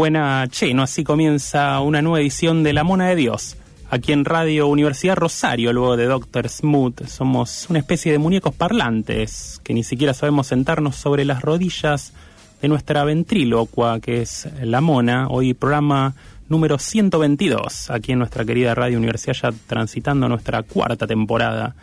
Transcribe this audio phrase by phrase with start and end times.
[0.00, 0.84] Buena, che, ¿no?
[0.84, 3.58] Así comienza una nueva edición de La Mona de Dios.
[3.90, 9.60] Aquí en Radio Universidad Rosario, luego de Doctor Smooth, somos una especie de muñecos parlantes
[9.62, 12.14] que ni siquiera sabemos sentarnos sobre las rodillas
[12.62, 15.28] de nuestra ventrílocua, que es La Mona.
[15.28, 16.14] Hoy programa
[16.48, 21.74] número 122, aquí en nuestra querida Radio Universidad, ya transitando nuestra cuarta temporada.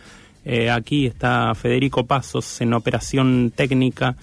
[0.44, 4.16] Eh, aquí está Federico Pasos en operación técnica.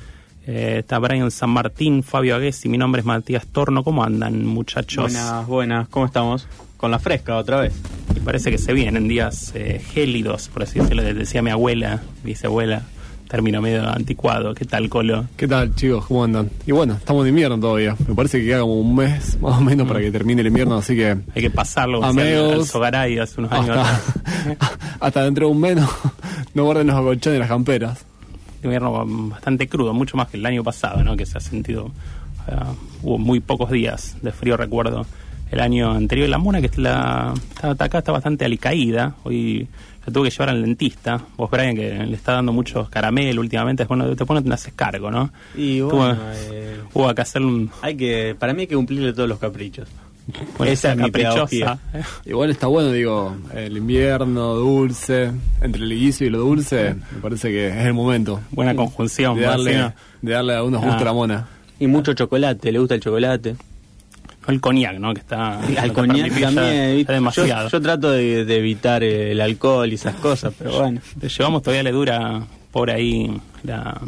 [0.46, 3.82] Eh, está Brian San Martín, Fabio Agués y mi nombre es Matías Torno.
[3.82, 5.04] ¿Cómo andan, muchachos?
[5.04, 6.46] Buenas, buenas, ¿cómo estamos?
[6.76, 7.72] Con la fresca otra vez.
[8.14, 11.02] Y parece que se vienen días eh, gélidos, por así decirlo.
[11.02, 12.82] Decía mi abuela, dice abuela,
[13.28, 14.54] término medio anticuado.
[14.54, 15.24] ¿Qué tal, Colo?
[15.36, 16.04] ¿Qué tal, chicos?
[16.06, 16.50] ¿Cómo andan?
[16.66, 17.96] Y bueno, estamos en invierno todavía.
[18.06, 20.76] Me parece que queda como un mes más o menos para que termine el invierno,
[20.76, 21.16] así que.
[21.34, 24.02] Hay que pasarlo Amigos, al Sogaray hace unos años atrás.
[24.60, 25.88] hasta, hasta dentro de un mes no,
[26.52, 28.04] no guarden los acolchones y las camperas.
[28.66, 31.16] Invierno bastante crudo, mucho más que el año pasado, ¿no?
[31.16, 31.90] Que se ha sentido.
[32.48, 32.54] eh,
[33.02, 35.06] hubo muy pocos días de frío, recuerdo.
[35.50, 39.14] El año anterior, la mona que la, está acá está bastante alicaída.
[39.22, 39.68] Hoy
[40.04, 41.20] la tuve que llevar al dentista.
[41.36, 44.72] Vos, Brian, que le está dando muchos caramelos últimamente, después no, después no te haces
[44.74, 45.30] cargo, ¿no?
[45.54, 46.18] Y bueno,
[46.50, 47.70] eh, Hubo que hacer un.
[47.82, 49.88] hay que, para mí hay que cumplirle todos los caprichos.
[50.58, 51.78] Una Esa es mi caprichosa.
[52.24, 55.30] Igual está bueno, digo, el invierno dulce,
[55.60, 59.36] entre el guiso y lo dulce, me parece que es el momento Buena conjunción.
[59.36, 59.92] de darle,
[60.22, 61.02] de darle a unos gustos Ah.
[61.02, 61.46] a la mona.
[61.78, 63.56] Y mucho chocolate, le gusta el chocolate.
[64.46, 65.12] El coñac, ¿no?
[65.14, 65.58] Que está.
[65.58, 66.44] Al te coñac también.
[66.90, 67.12] ya ¿viste?
[67.14, 67.68] demasiado.
[67.68, 71.00] Yo, yo trato de, de evitar el alcohol y esas cosas, pero bueno.
[71.20, 73.30] Le llevamos todavía le dura por ahí
[73.62, 74.00] la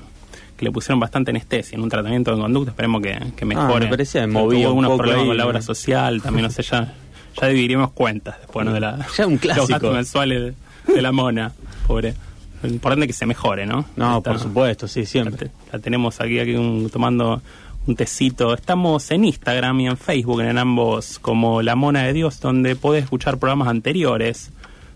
[0.56, 3.74] que le pusieron bastante anestesia en un tratamiento de conducta, esperemos que, que mejore.
[3.74, 6.50] Ah, me parecía que un algunos poco problemas ahí, con la obra social, también no
[6.50, 6.94] sé, ya,
[7.40, 8.72] ya dividiremos cuentas después ¿no?
[8.72, 9.68] de la Ya un los clásico.
[9.68, 10.54] gastos mensuales
[10.86, 11.52] de, de la mona,
[11.86, 12.14] pobre.
[12.62, 13.84] Lo importante es que se mejore, ¿no?
[13.96, 15.50] No, por supuesto, sí, siempre.
[15.72, 17.42] la tenemos aquí, aquí un- tomando
[17.86, 18.54] un tecito.
[18.54, 23.04] Estamos en Instagram y en Facebook, en ambos como La Mona de Dios, donde podés
[23.04, 24.50] escuchar programas anteriores.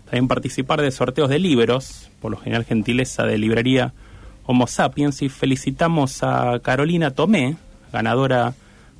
[0.05, 3.93] También participar de sorteos de libros, por lo general gentileza de librería
[4.45, 5.21] Homo Sapiens.
[5.21, 7.57] Y felicitamos a Carolina Tomé,
[7.91, 8.53] ganadora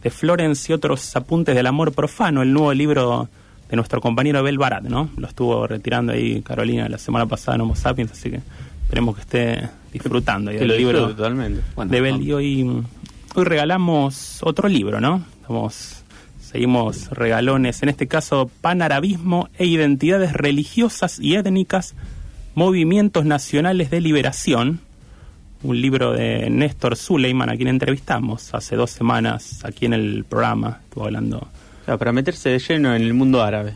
[0.03, 3.29] de Florence y otros apuntes del amor profano, el nuevo libro
[3.69, 5.09] de nuestro compañero Abel Barat, ¿no?
[5.15, 8.41] Lo estuvo retirando ahí Carolina la semana pasada en Homo Sapiens, así que
[8.83, 11.61] esperemos que esté disfrutando del libro totalmente.
[11.75, 12.11] Bueno, de Bel.
[12.13, 12.27] vamos.
[12.27, 12.83] Y hoy,
[13.35, 15.23] hoy regalamos otro libro, ¿no?
[15.39, 16.03] Estamos,
[16.41, 21.95] seguimos regalones, en este caso, Panarabismo e Identidades Religiosas y Étnicas,
[22.55, 24.81] Movimientos Nacionales de Liberación,
[25.63, 30.79] un libro de Néstor Suleiman, a quien entrevistamos hace dos semanas aquí en el programa.
[30.83, 31.37] Estuvo hablando.
[31.37, 33.75] O sea, para meterse de lleno en el mundo árabe.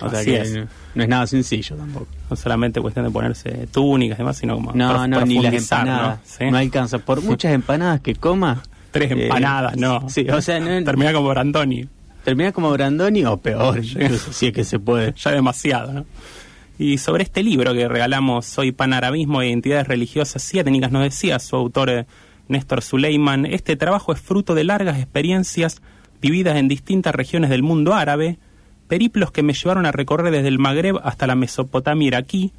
[0.00, 0.54] O sea que es.
[0.54, 2.06] no, no es nada sencillo tampoco.
[2.30, 6.18] No solamente cuestión de ponerse túnicas y demás, sino como No, no, ni las empanadas.
[6.18, 6.22] ¿no?
[6.24, 6.50] ¿Sí?
[6.50, 6.56] ¿no?
[6.56, 6.98] alcanza.
[6.98, 8.62] Por muchas empanadas que coma.
[8.90, 10.04] Tres eh, empanadas, no.
[10.08, 11.86] Sí, o sea, no, Termina como Brandoni.
[12.24, 15.12] termina como Brandoni o peor, si es que se puede.
[15.16, 16.06] ya demasiado, ¿no?
[16.80, 21.38] Y sobre este libro que regalamos hoy, Panarabismo e Identidades Religiosas y Étnicas, nos decía
[21.38, 22.06] su autor eh,
[22.48, 25.82] Néstor Suleiman, este trabajo es fruto de largas experiencias
[26.22, 28.38] vividas en distintas regiones del mundo árabe,
[28.88, 32.50] periplos que me llevaron a recorrer desde el Magreb hasta la Mesopotamia iraquí,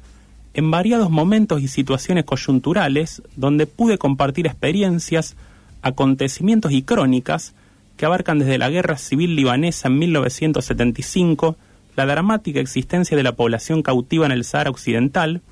[0.54, 5.34] en variados momentos y situaciones coyunturales, donde pude compartir experiencias,
[5.82, 7.56] acontecimientos y crónicas
[7.96, 11.56] que abarcan desde la guerra civil libanesa en 1975,
[11.96, 15.42] la dramática existencia de la población cautiva en el Sahara Occidental,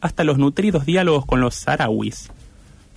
[0.00, 2.30] hasta los nutridos diálogos con los saharauis.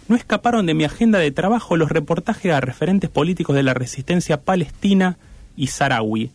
[0.08, 4.42] No escaparon de mi agenda de trabajo los reportajes a referentes políticos de la resistencia
[4.42, 5.18] palestina
[5.56, 6.32] y saharaui,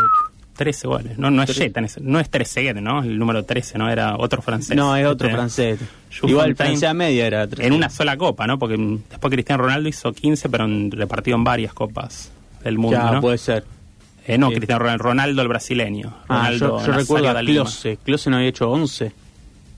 [0.64, 1.18] 13 goles.
[1.18, 1.52] No, no es.
[1.58, 3.02] Jeta, no es Trezeguet, ¿no?
[3.04, 3.90] El número 13, ¿no?
[3.90, 4.76] Era otro francés.
[4.78, 5.80] No, es otro Este, francés.
[6.20, 7.66] Jules Igual Francia a media era tres.
[7.66, 8.60] En una sola copa, ¿no?
[8.60, 8.78] Porque
[9.10, 12.32] después Cristiano Ronaldo hizo 15, pero en- repartido en varias copas
[12.64, 13.22] del mundo, Ya, ¿no?
[13.22, 13.64] puede ser.
[14.28, 14.56] Eh, no, Sí.
[14.56, 16.14] Cristiano Ronaldo, Ronaldo el brasileño.
[16.28, 17.40] Ah, Ronaldo yo, yo recuerdo a.
[17.42, 17.98] Klose.
[18.04, 19.12] Klose no había hecho 11,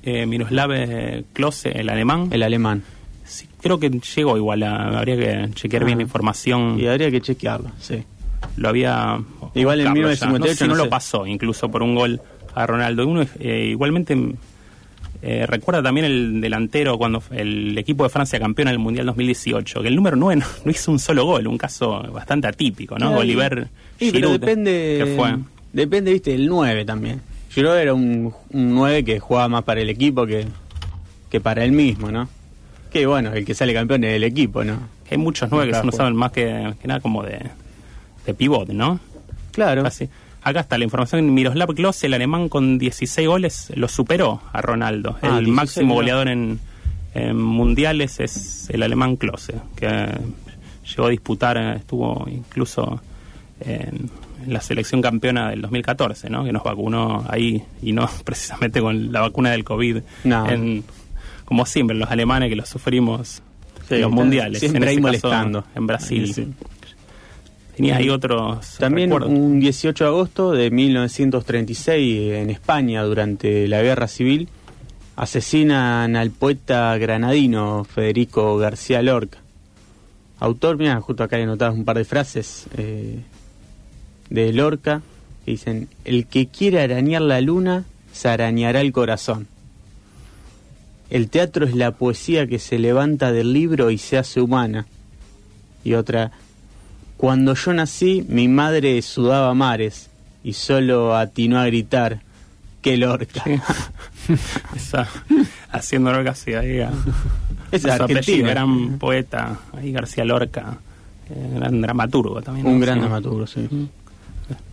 [0.06, 0.69] Eh, Miroslav
[1.31, 2.27] Klose, el alemán.
[2.31, 2.83] el alemán.
[3.25, 6.00] Sí, creo que llegó igual, a- habría que chequear bien Ah.
[6.00, 6.77] la información.
[6.77, 8.03] Y habría que chequearlo, sí.
[8.57, 9.19] Lo había
[9.54, 10.28] Igual en buscarlo ya.
[10.28, 12.22] 1958 no, sé si no no lo pasó incluso por un gol
[12.56, 14.18] a Ronaldo uno eh, igualmente
[15.22, 19.81] eh, recuerda también el delantero cuando el equipo de Francia campeón en el mundial 2018
[19.81, 23.10] que el número 9 no, no hizo un solo gol un caso bastante atípico no
[23.16, 23.68] Ay, Oliver
[24.00, 25.01] Sí, pero Giroud depende.
[25.04, 25.36] que fue
[25.72, 27.19] Depende, viste, del 9 también.
[27.50, 30.45] Giroud era un, un 9 que jugaba más para el equipo que,
[31.31, 32.30] que para él mismo, ¿no?
[32.92, 34.78] Que bueno, el que sale campeón es el equipo, ¿no?
[35.09, 35.95] hay muchos nueve que Acá son fue.
[35.95, 37.40] usados más que, que nada como de
[38.25, 38.99] de pivot no
[39.51, 39.83] Claro.
[40.45, 41.33] Acá está la información.
[41.33, 45.11] Miroslav Klose, el alemán con 16 goles, lo superó a Ronaldo.
[45.21, 46.59] Ah, el 16, máximo goleador en,
[47.13, 50.09] en mundiales es el alemán Klose, que
[50.89, 52.99] llegó a disputar, estuvo incluso
[53.61, 54.09] en,
[54.47, 56.44] la selección campeona del 2014, ¿no?
[56.44, 59.99] que nos vacunó ahí y no precisamente con la vacuna del COVID.
[60.25, 60.49] No.
[60.49, 60.83] En-
[61.45, 63.42] como siempre, los alemanes que lo sufrimos
[63.87, 64.59] Sí, en los mundiales.
[64.59, 65.63] siempre en ahí ese caso, molestando.
[65.75, 66.33] en Brasil.
[66.33, 66.47] Sí.
[67.75, 69.31] Tenía ahí otros También recuerdos.
[69.31, 74.47] un 18 de agosto de 1936 en España durante la Guerra Civil
[75.15, 79.39] asesinan al poeta granadino Federico García Lorca.
[80.39, 83.19] Autor, mira, justo acá hay anotadas un par de frases eh,
[84.30, 85.01] de Lorca
[85.45, 89.47] que dicen, el que quiere arañar la luna, se arañará el corazón.
[91.09, 94.87] El teatro es la poesía que se levanta del libro y se hace humana.
[95.83, 96.31] Y otra,
[97.23, 100.09] cuando yo nací, mi madre sudaba mares
[100.44, 102.19] y solo atinó a gritar,
[102.81, 103.45] ¡qué Lorca!
[104.75, 105.07] Esa,
[105.71, 106.92] haciéndolo casi ahí a,
[107.71, 108.49] Es argentino.
[108.49, 110.80] gran poeta, ahí García Lorca,
[111.30, 112.68] eh, gran dramaturgo también.
[112.68, 112.85] Un ¿no?
[112.85, 113.01] gran Sí.
[113.01, 113.69] dramaturgo, sí.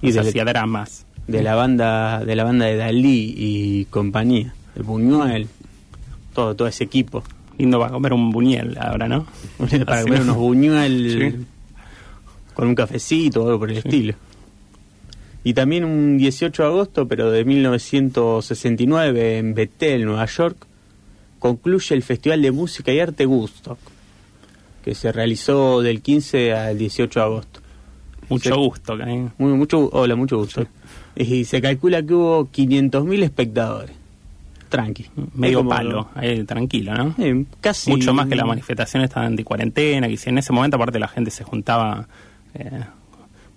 [0.03, 1.07] Y Y de, hacía dramas.
[1.29, 4.53] de la banda de la banda de Dalí y compañía.
[4.75, 5.47] el Buñuel,
[6.35, 7.23] todo, todo ese equipo.
[7.59, 9.25] Lindo para comer un buñuel ahora, ¿no?
[9.87, 10.33] para Así, comer ¿no?
[10.33, 11.47] unos Buñuel Sí.
[12.55, 14.15] Con un cafecito o algo por el estilo.
[15.43, 20.67] Y también un 18 de agosto, pero de 1969, en Bethel, Nueva York,
[21.39, 23.79] concluye el Festival de Música y Arte Woodstock,
[24.85, 27.61] que se realizó del 15 al 18 de agosto.
[28.29, 28.97] Mucho gusto.
[29.39, 30.67] Muy, mucho, hola, mucho gusto.
[31.17, 33.97] Y se calcula que hubo 500.000 espectadores.
[34.69, 35.07] Tranqui.
[35.35, 37.15] Medio Es como- palo, ahí, tranquilo, ¿no?
[37.19, 37.91] Eh, casi.
[37.91, 41.09] Mucho más que las manifestaciones estaban de cuarentena, que si en ese momento aparte la
[41.09, 42.07] gente se juntaba
[42.55, 42.71] eh,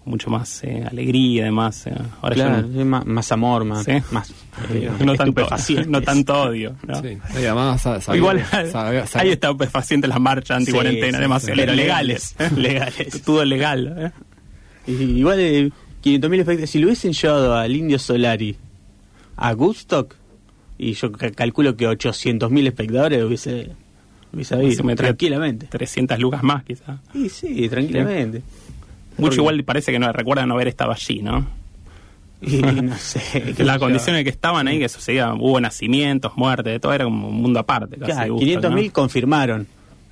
[0.05, 1.87] mucho más eh, alegría y demás.
[1.87, 1.93] eh.
[2.21, 3.85] Ahora ya Claro, más, más amor, más.
[3.85, 3.93] Sí.
[4.11, 4.29] más
[4.71, 5.87] eh, no, tanto, estupefacientes.
[5.87, 6.75] no tanto odio.
[6.87, 7.01] ¿no?
[7.01, 7.17] Sí.
[7.35, 11.77] Y además, sa- sabía- Igual sabía- sabía- hay estupefacientes las marchas anti-cuarentena, sí, pero sí.
[11.77, 12.35] legales.
[12.57, 13.21] Legales.
[13.23, 13.95] Todo legal.
[14.87, 14.91] ¿eh?
[14.91, 15.71] Y igual eh,
[16.03, 16.69] 500.000 espectadores.
[16.69, 18.57] Si lo hubiesen llevado al Indio Solari
[19.37, 20.15] a Woodstock,
[20.77, 23.71] y yo ca- calculo que 800.000 espectadores hubiese,
[24.33, 25.67] hubiese habido, tranquilamente.
[25.67, 26.99] 300 lucas más, quizás.
[27.13, 28.41] Sí, sí, tranquilamente.
[29.17, 31.45] Mucho igual parece que no recuerda no haber estado allí, ¿no?
[32.41, 33.53] Y no sé.
[33.63, 37.41] Las condiciones que estaban ahí, que sucedía, hubo nacimientos, muertes, de todo era como un
[37.41, 37.95] mundo aparte.
[37.97, 38.91] Casi, Claro, Woodstock, 500.000 ¿no?
[38.93, 39.67] confirmaron.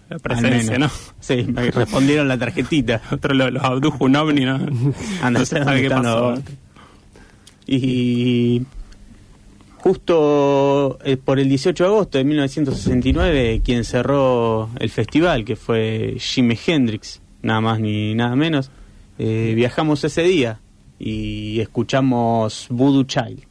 [0.09, 0.89] La presencia, ¿no?
[1.21, 1.41] Sí,
[1.73, 3.01] respondieron la tarjetita.
[3.11, 4.55] Otro lo- los abdujo un ovni, ¿no?
[5.21, 6.35] Anda, no se ¿dónde sabe qué pasó.
[7.67, 8.61] Y
[9.77, 16.15] justo eh, por el 18 de agosto de 1969, quien cerró el festival, que fue
[16.19, 18.69] Jimi Hendrix, nada más ni nada menos,
[19.17, 20.59] eh, viajamos ese día
[20.99, 23.50] y escuchamos Voodoo Child.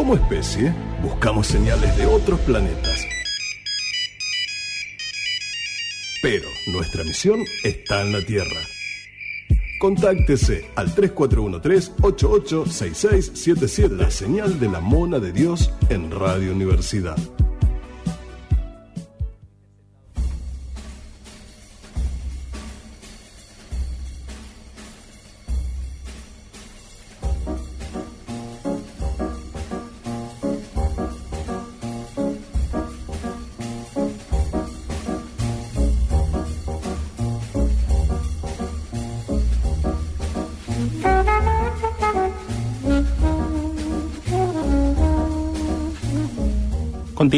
[0.00, 3.04] Como especie, buscamos señales de otros planetas.
[6.22, 8.62] Pero nuestra misión está en la Tierra.
[9.78, 17.18] Contáctese al 3413-886677, la señal de la Mona de Dios en Radio Universidad.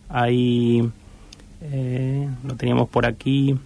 [0.09, 0.91] ahí,
[1.63, 3.57] eh, lo teníamos por aquí.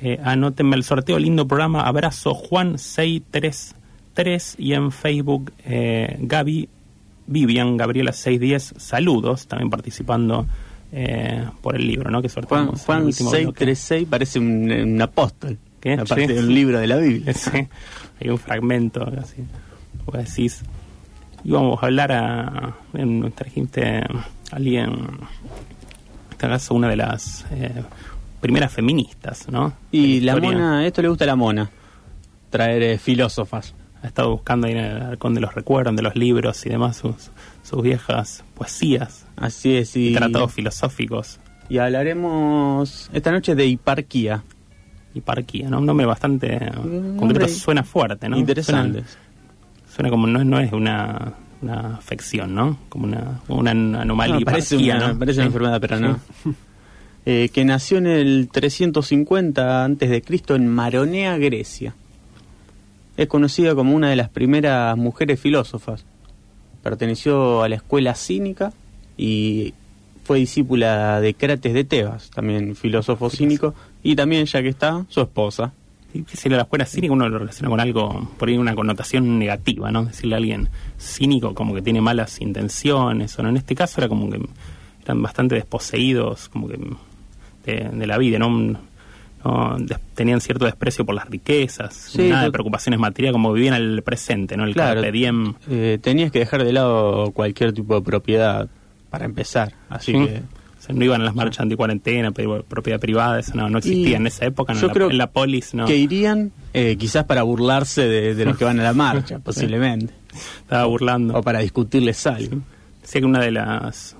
[0.00, 1.80] Eh, anótenme el sorteo, lindo programa.
[1.80, 3.74] Abrazo Juan 633
[4.58, 6.68] y en Facebook eh, Gaby
[7.26, 8.74] Vivian Gabriela 610.
[8.82, 10.46] Saludos, también participando
[10.92, 12.20] eh, por el libro, ¿no?
[12.22, 12.80] Que Juan, sorteamos.
[12.82, 13.64] Juan último bloque.
[13.64, 15.58] 636 parece un, un apóstol.
[15.80, 15.92] ¿Qué?
[15.92, 16.32] Aparte Sí.
[16.32, 17.32] de un libro de la Biblia.
[17.34, 17.50] Sí,
[18.20, 19.44] hay un fragmento así.
[20.04, 20.62] Vos decís.
[21.44, 22.74] Íbamos a hablar a.
[22.94, 24.08] En, trajiste a
[24.50, 24.90] alguien.
[24.90, 25.18] En
[26.32, 27.82] este caso, una de las eh,
[28.40, 29.72] primeras feministas, ¿no?
[29.92, 31.70] Y la mona, esto le gusta a la mona.
[32.50, 33.74] Traer eh, filósofas.
[34.02, 36.96] Ha estado buscando ahí en el Arcón de los Recuerdos, de los libros y demás,
[36.98, 37.30] sus,
[37.62, 39.96] sus viejas poesías Así es.
[39.96, 41.40] y tratados filosóficos.
[41.68, 44.42] y hablaremos esta noche de hiparquía.
[45.14, 45.78] Y parquía, ¿no?
[45.78, 48.36] Un nombre bastante Un concreto, nombre suena fuerte, ¿no?
[48.36, 49.02] Interesante.
[49.04, 51.32] Suena, suena como no, es- no es una,
[51.62, 52.78] una afección, ¿no?
[52.88, 53.70] Como una, una
[54.02, 54.38] anomalía.
[54.38, 55.18] No, parece hiparquía, una, ¿no?
[55.18, 55.46] parece una Sí.
[55.48, 56.02] enfermedad, pero Sí.
[56.02, 56.18] no.
[57.30, 61.94] Eh, que nació en el 350 antes de Cristo en Maronea, Grecia.
[63.18, 66.04] Es conocida como una de las primeras mujeres filósofas.
[66.84, 68.72] Perteneció a la escuela cínica
[69.16, 69.74] y
[70.22, 75.20] fue discípula de Crates de Tebas, también filósofo cínico, y también, ya que está, su
[75.20, 75.72] esposa.
[76.14, 79.36] Y decirle a la escuela cínica uno lo relaciona con algo, por ahí una connotación
[79.36, 80.04] negativa, ¿no?
[80.04, 84.08] Decirle a alguien cínico como que tiene malas intenciones, o no, en este caso era
[84.08, 84.40] como que
[85.02, 86.78] eran bastante desposeídos, como que
[87.66, 88.78] de, de la vida, ¿no?
[89.44, 89.76] No,
[90.14, 94.56] tenían cierto desprecio por las riquezas, Sí, nada de preocupaciones materiales, como vivían el presente,
[94.56, 94.64] ¿no?
[94.64, 95.00] El Claro.
[95.00, 95.54] carpe diem.
[95.70, 98.68] Eh, tenías que dejar de lado cualquier tipo de propiedad
[99.10, 100.18] para empezar, así Sí.
[100.26, 100.42] que...
[100.78, 104.14] O sea, no iban a las marchas anticuarentena, propiedad privada, eso no, no existía Y
[104.14, 105.86] en esa época, no, yo en, creo la, en la polis, ¿no?
[105.86, 110.14] que irían eh, quizás para burlarse de, de los que van a la marcha, posiblemente.
[110.60, 111.36] Estaba burlando.
[111.36, 112.58] O para discutirles algo.
[113.02, 114.14] Decía que una de las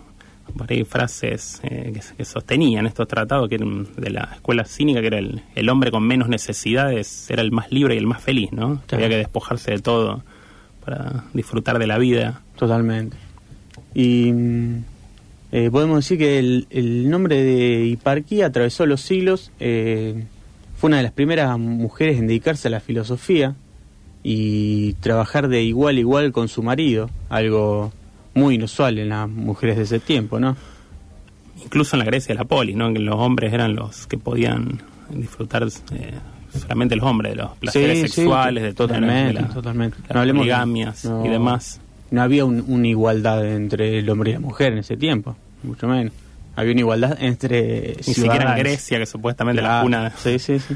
[0.57, 5.01] por ahí, frases eh, que, que sostenían estos tratados que eran de la escuela cínica,
[5.01, 8.23] que era el, el hombre con menos necesidades era el más libre y el más
[8.23, 8.83] feliz, ¿no?
[8.87, 10.23] Que había que despojarse de todo
[10.85, 12.43] para disfrutar de la vida.
[12.57, 13.17] Totalmente.
[13.95, 14.85] Y mm,
[15.53, 19.51] eh, podemos decir que el, el nombre de hiparquía atravesó los siglos.
[19.61, 20.25] eh,
[20.79, 23.57] fue una de las primeras mujeres en dedicarse a la filosofía
[24.23, 27.93] y trabajar de igual a igual con su marido, algo
[28.39, 30.57] muy inusual en las mujeres de ese tiempo, ¿no?
[31.63, 32.93] Incluso en la Grecia de la polis, ¿no?
[32.93, 36.15] Que los hombres eran los que podían disfrutar eh,
[36.59, 39.97] solamente los hombres de los placeres Sí, sí, sexuales, de totalmente, de la- totalmente.
[40.03, 41.27] las No hablemos de- poligamias no.
[41.27, 41.81] y demás.
[42.11, 45.87] No había un- una igualdad entre el hombre y la mujer en ese tiempo, mucho
[45.89, 46.13] menos.
[46.57, 48.59] Había una igualdad entre Ni siquiera en.
[48.59, 50.13] Grecia, que supuestamente la cuna...
[50.17, 50.75] Sí, sí, sí.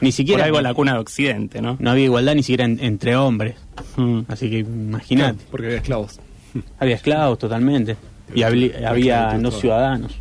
[0.00, 1.76] Ni Por siquiera algo la cuna de Occidente, ¿no?
[1.80, 3.56] no había igualdad ni siquiera en- entre hombres.
[3.96, 4.20] Mm.
[4.28, 5.44] Así que imagínate.
[5.50, 6.20] Porque había esclavos.
[6.78, 7.96] Había esclavos totalmente.
[8.34, 10.18] Y había no ciudadanos.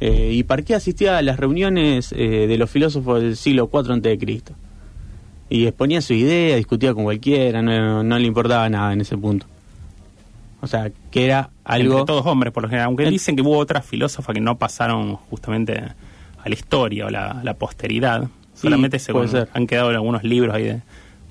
[0.00, 4.42] Eh, y Parqué asistía a las reuniones eh, de los filósofos del siglo IV a.C.
[5.48, 9.46] Y exponía su idea, discutía con cualquiera, no, no le importaba nada en ese punto.
[10.60, 12.00] O sea, que era algo...
[12.00, 12.86] Entre todos hombres, por lo general.
[12.86, 17.10] Aunque En- dicen que hubo otras filósofas que no pasaron justamente a la historia o
[17.10, 18.28] la, la posteridad.
[18.54, 19.48] Solamente se puede ser.
[19.52, 20.80] han quedado algunos libros ahí de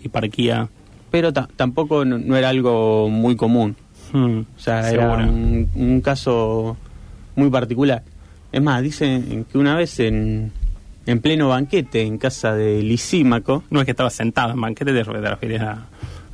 [0.04, 0.70] hiparquía.
[1.16, 3.74] Pero ta- tampoco no, no era algo muy común.
[4.12, 6.76] Mm, O sea, era un, un caso
[7.38, 8.04] muy particular.
[8.52, 10.52] Es más, dicen que una vez en,
[11.06, 15.04] en pleno banquete en casa de Lisímaco, No es que estaba sentado en banquete, te,
[15.06, 15.86] te refieres a,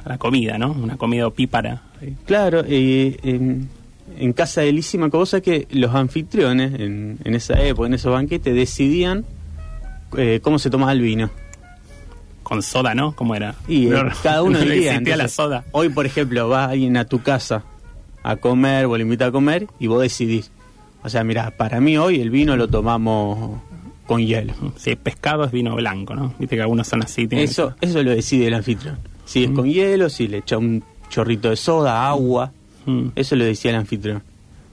[0.03, 0.71] a la comida, ¿no?
[0.71, 1.83] Una comida opípara.
[1.99, 2.15] Sí.
[2.25, 3.69] claro, eh, en,
[4.17, 8.11] en casa de Lisímaco, vos sabés que los anfitriones en, en esa época, en esos
[8.11, 9.25] banquetes, decidían
[10.17, 11.29] eh, cómo se tomaba el vino.
[12.51, 13.13] Con soda, ¿no?
[13.15, 13.55] ¿Cómo era?
[13.65, 14.99] Y eh, No, cada uno no diría.
[15.15, 15.63] la soda.
[15.71, 17.63] Hoy, por ejemplo, va alguien a tu casa
[18.23, 20.51] a comer, vos le invitas a comer y vos decidís.
[21.01, 23.57] O sea, mira, para mí hoy el vino lo tomamos
[24.05, 24.53] con hielo.
[24.75, 26.33] Si es pescado es vino blanco, ¿no?
[26.39, 27.25] Viste que algunos son así.
[27.31, 28.97] Eso, eso lo decide el anfitrión.
[29.23, 32.51] Si es con hielo, si le echa un chorrito de soda, agua,
[32.85, 33.09] Mm.
[33.15, 34.17] eso lo decía el anfitrión.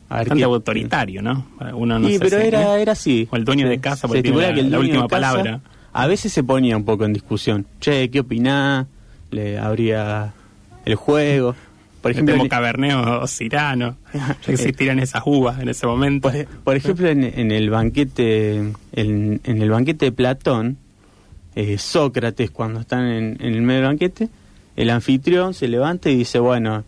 [0.09, 1.47] A ver Bastante qué- autoritario, ¿no?
[1.75, 2.83] Uno no Sí, pero si- era, ¿eh?
[2.83, 3.29] era así.
[3.31, 5.09] O el dueño de casa, se porque tiene la, que el la dueño de última
[5.21, 5.61] casa palabra.
[5.99, 7.67] A veces se ponía un poco en discusión.
[7.81, 8.87] Che, ¿qué opinás?
[9.33, 10.33] Le abría
[10.85, 11.57] el juego.
[12.01, 13.97] Por ejemplo, o Cirano.
[14.15, 16.31] Ya existían esas uvas en ese momento.
[16.31, 18.59] Por, por ejemplo, en, en el banquete,
[18.93, 20.77] en, en el banquete de Platón,
[21.57, 24.29] eh, Sócrates, cuando están en, en el medio del banquete,
[24.77, 26.85] el anfitrión se levanta y dice, bueno,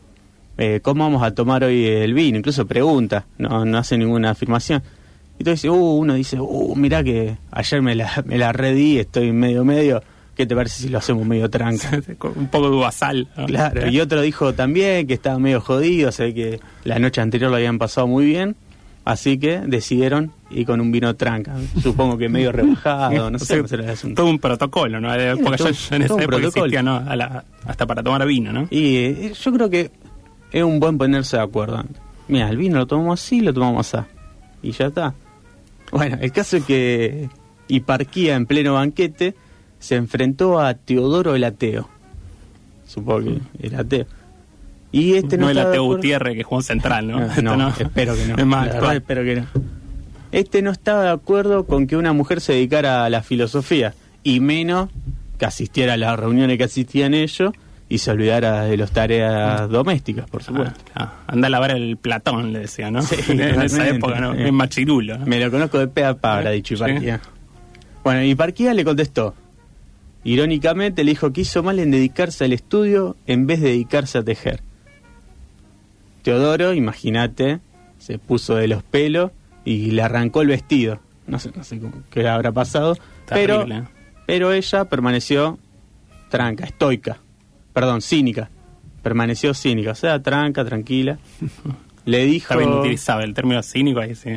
[0.56, 2.38] eh, ¿cómo vamos a tomar hoy el vino?
[2.38, 4.84] Incluso pregunta, no, no hace ninguna afirmación.
[5.40, 9.32] Y dice, uh, uno dice, uh, mirá que ayer me la, me la redí, estoy
[9.32, 10.02] medio medio,
[10.36, 11.90] ¿qué te parece si lo hacemos medio tranca?
[12.36, 13.26] un poco de uvasal.
[13.38, 13.46] ¿no?
[13.46, 17.50] Claro, y otro dijo también que estaba medio jodido, o sea que la noche anterior
[17.50, 18.54] lo habían pasado muy bien,
[19.06, 23.46] así que decidieron ir con un vino tranca, supongo que medio rebajado, no O sé
[23.46, 24.20] sea, será el asunto.
[24.20, 25.08] todo un protocolo, ¿no?
[25.42, 26.66] Porque todo- yo, yo en esa época protocolo.
[26.66, 26.96] existía, ¿no?
[26.96, 28.66] A la- hasta para tomar vino, ¿no?
[28.70, 29.90] Y eh, yo creo que
[30.52, 31.82] es un buen ponerse de acuerdo.
[32.28, 34.06] Mira, el vino lo tomamos así, lo tomamos así.
[34.62, 35.14] Y ya está.
[35.90, 37.28] Bueno, el caso es que
[37.68, 39.34] Hiparquía en pleno banquete
[39.78, 41.88] se enfrentó a Teodoro el ateo.
[42.86, 44.06] Supongo que era ateo.
[44.92, 47.18] Y este no, no el ateo Gutiérrez, que jugó en central, ¿no?
[47.20, 48.34] Ah, Esto no, espero que no.
[48.38, 49.46] Es más, verdad, espero que no.
[50.32, 54.40] Este no estaba de acuerdo con que una mujer se dedicara a la filosofía y
[54.40, 54.88] menos
[55.38, 57.52] que asistiera a las reuniones que asistían ellos
[57.90, 60.78] y se olvidara de las tareas domésticas, por supuesto.
[60.94, 63.02] Ah, anda a lavar el Platón, le decía, ¿no?
[63.02, 64.32] Sí, en esa época, ¿no?
[64.32, 64.46] Eh.
[64.46, 65.26] Es machirulo, ¿no?
[65.26, 67.20] Me lo conozco de pe a pa, habrá dicho Hiparquía.
[68.04, 69.34] Bueno, Hiparquía le contestó.
[70.22, 74.22] Irónicamente le dijo que hizo mal en dedicarse al estudio en vez de dedicarse a
[74.22, 74.62] tejer.
[76.22, 77.58] Teodoro, imagínate,
[77.98, 79.32] se puso de los pelos
[79.64, 81.00] y le arrancó el vestido.
[81.26, 83.66] No sé, no sé cómo, qué habrá pasado, pero,
[84.26, 85.58] pero ella permaneció
[86.28, 87.18] tranca, estoica,
[87.72, 88.50] perdón, cínica.
[89.02, 91.18] Permaneció cínica, o sea, tranca, tranquila.
[92.04, 92.52] Le dijo...
[92.54, 94.30] Está bien utilizado el término cínico ahí, sí.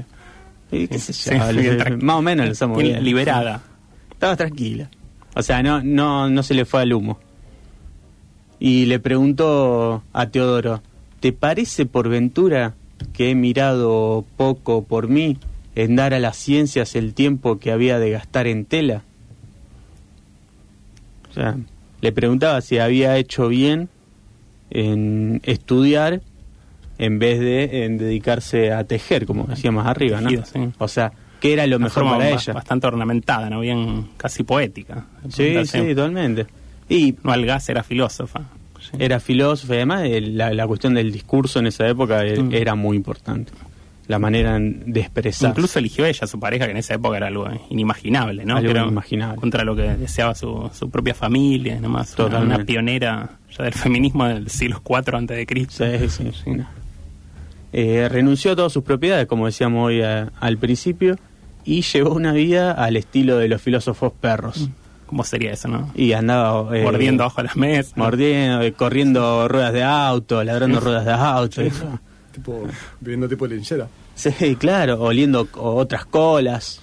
[0.71, 3.03] Qué sé yo, sí, le- más o menos lo bien bien.
[3.03, 3.61] liberada.
[4.11, 4.89] Estaba tranquila.
[5.35, 7.19] O sea, no, no, no se le fue al humo.
[8.59, 10.81] Y le preguntó a Teodoro,
[11.19, 12.73] ¿te parece por ventura
[13.11, 15.37] que he mirado poco por mí
[15.75, 19.03] en dar a las ciencias el tiempo que había de gastar en tela?
[21.29, 21.57] O sea,
[22.03, 23.87] le preguntaba si había hecho bien
[24.69, 26.21] en estudiar
[26.97, 30.27] en vez de en dedicarse a tejer, como decía más arriba, ¿no?
[30.29, 30.59] Tejido, sí.
[30.77, 32.53] O sea, ¿qué era lo Una mejor forma para ella?
[32.53, 33.61] Bastante ornamentada, ¿no?
[33.61, 35.05] Bien, casi poética.
[35.29, 36.45] Sí, sí, totalmente.
[36.89, 38.41] Y No, era filósofa.
[38.79, 38.97] Sí.
[38.99, 42.53] era filósofo y además la, la cuestión del discurso en esa época e- Mm.
[42.53, 43.53] era muy importante.
[44.07, 45.51] La manera de expresar.
[45.51, 48.57] Incluso eligió ella a su pareja, que en esa época era algo inimaginable, ¿no?
[48.57, 49.37] Algo era inimaginable.
[49.39, 52.13] Contra lo que deseaba su, su propia familia, nomás.
[52.19, 55.85] Una, una pionera ya del feminismo del siglo IV antes de Cristo.
[55.85, 56.65] Sí, sí, sí, no.
[57.71, 61.15] Eh, renunció a todas sus propiedades, como decíamos hoy a- al principio,
[61.65, 64.69] y llevó una vida al estilo de los filósofos perros.
[65.07, 65.89] ¿Cómo sería eso, no?
[65.95, 66.75] Y andaba...
[66.77, 67.95] eh, Mordiendo abajo las mesas.
[67.95, 71.61] Mordiendo, eh, corriendo ruedas de auto, ladrando ruedas de auto.
[71.61, 71.99] eso.
[72.33, 72.67] Tipo,
[72.99, 73.87] viviendo tipo linchera.
[74.15, 76.81] Sí, claro, oliendo otras colas.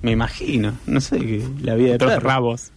[0.00, 2.28] Me imagino, no sé, que la vida de Otros perro.
[2.28, 2.70] rabos.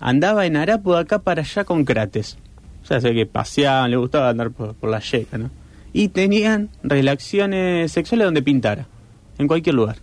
[0.00, 2.38] Andaba en Arapo de acá para allá con Crates.
[2.82, 5.50] O sea, sé que paseaban, le gustaba andar por, por la yeca, ¿no?
[5.92, 8.86] Y tenían relaciones sexuales donde pintara,
[9.38, 9.96] en cualquier lugar.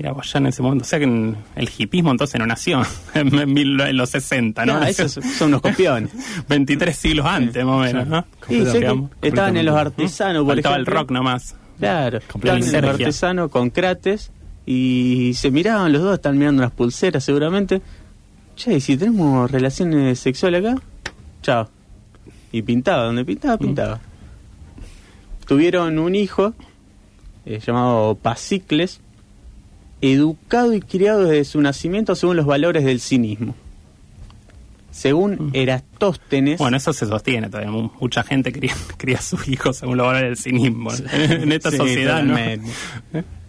[0.00, 0.84] Mira, vos ya en ese momento.
[0.84, 2.80] O sea que en- el hipismo entonces no nació
[3.14, 4.82] en, mil- en los 60, ¿no?
[4.82, 6.10] Esos son unos copiones.
[6.48, 8.24] 23 siglos antes, más o menos, ¿no?
[8.48, 9.10] Digamos.
[9.20, 11.54] estaban en los artesanos, por Faltaba el rock nomás.
[11.78, 14.30] Claro, estaban en los artesanos con Crates
[14.64, 17.82] y se miraban los dos, están mirando unas pulseras seguramente.
[18.56, 20.80] Che, ¿y si tenemos relaciones sexuales acá?
[21.42, 21.68] Chao.
[22.52, 24.00] Y pintaba, donde pintaba, pintaba.
[25.46, 26.54] Tuvieron un hijo
[27.44, 29.00] eh, llamado Pasicles
[30.02, 33.54] educado y criado desde su nacimiento según los valores del cinismo.
[34.90, 37.70] Según Eratóstenes, Bueno, eso se sostiene todavía.
[37.70, 40.90] Mu- Mucha gente cría, cría a sus hijos según lo valores del cinismo.
[41.12, 42.24] en esta Sí, sociedad.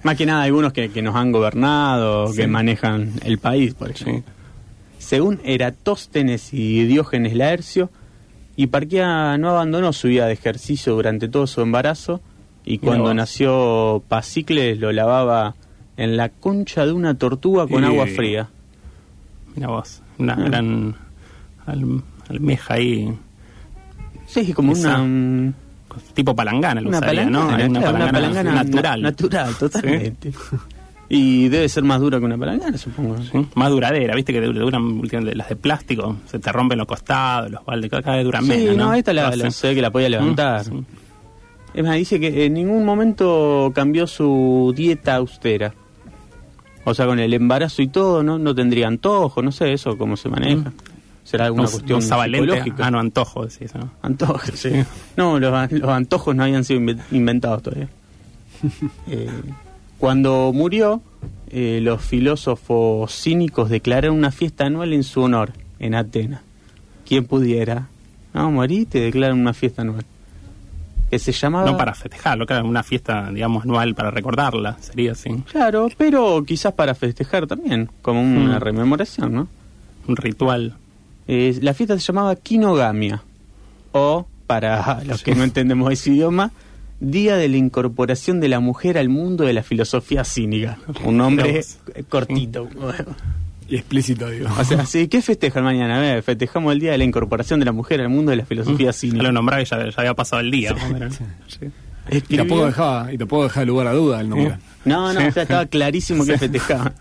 [0.03, 4.23] Más que nada algunos que, que nos han gobernado, que manejan el país, por ejemplo.
[4.99, 7.89] Según Eratóstenes y Diógenes Laercio,
[8.55, 12.21] Hiparquía no abandonó su vida de ejercicio durante todo su embarazo
[12.63, 15.55] y cuando nació Pasicles lo lavaba
[16.03, 18.49] en la concha de una tortuga con agua fría.
[19.55, 20.43] Mira vos, una Ah.
[20.45, 20.95] gran
[21.65, 23.13] al- almeja ahí,
[24.27, 25.53] Sí, como Esa- una...
[26.13, 27.39] tipo palangana lo Una usaría, ¿no?
[27.47, 29.01] palangana, una claro, una palangana, palangana natural.
[29.01, 30.31] na- natural, totalmente.
[31.09, 33.21] Y debe ser más dura que una palangana, supongo.
[33.23, 35.01] Sí, Más duradera, viste que duran
[35.35, 38.77] las de plástico, se te rompen los costados, los baldes, cada vez duran Sí, menos,
[38.77, 38.85] ¿no?
[38.85, 40.61] no, esta la, la sé que la podía levantar.
[40.71, 40.85] Mm, sí.
[41.73, 45.73] Es más, dice que en ningún momento cambió su dieta austera.
[46.83, 50.17] O sea, con el embarazo y todo, no, no tendría antojo, no sé eso, cómo
[50.17, 50.71] se maneja.
[51.23, 51.65] ¿Será alguna Mm.
[51.65, 52.05] No, cuestión no
[52.79, 53.91] ah, no, antojo, decís, ¿no?
[54.01, 54.71] Antojos, sí.
[55.15, 57.89] No, los, an- los antojos no habían sido inve- inventados todavía.
[59.07, 59.29] Eh,
[59.97, 61.01] cuando murió,
[61.49, 66.41] eh, los filósofos cínicos declararon una fiesta anual en su honor, en Atenas.
[67.07, 67.87] ¿Quién pudiera?
[68.33, 70.05] No, morí, te declaran una fiesta anual.
[71.11, 71.69] Que se llamaba...
[71.69, 76.73] No para festejarlo, claro, una fiesta, digamos, anual para recordarla, sería así, Claro, pero quizás
[76.73, 78.61] para festejar también, como una Mm.
[78.61, 79.47] rememoración, ¿no?
[80.07, 80.73] un ritual.
[81.27, 83.21] Eh, la fiesta se llamaba Quinogamia,
[83.91, 86.51] o, para los que no entendemos ese idioma,
[86.99, 90.77] Día de la Incorporación de la Mujer al Mundo de la Filosofía Cínica.
[91.03, 91.61] Un nombre
[92.09, 92.69] cortito.
[93.71, 94.47] Y explícito, digo.
[94.59, 95.97] O sea, sí, ¿qué festejan mañana?
[95.97, 98.45] A ver, festejamos el Día de la Incorporación de la Mujer al Mundo de la
[98.45, 99.23] Filosofía Ya Cínica.
[99.23, 100.75] lo nombraba y ya, ya había pasado el día.
[100.95, 101.19] Era- sí.
[102.29, 104.57] Y tampoco dejaba, y tampoco dejaba lugar a duda el nombre.
[104.85, 106.93] No, no, o sea, estaba clarísimo que festejaban.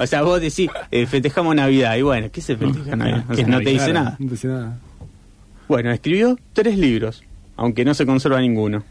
[0.00, 1.94] O sea, vos decís, eh, festejamos Navidad.
[1.96, 3.24] Y bueno, ¿qué se festeja Navidad?
[3.26, 3.72] O ¿Qué sea, no te Navidad?
[3.82, 4.16] dice nada.
[4.18, 4.78] No dice nada.
[5.68, 7.22] Bueno, escribió tres libros,
[7.56, 8.82] aunque no se conserva ninguno.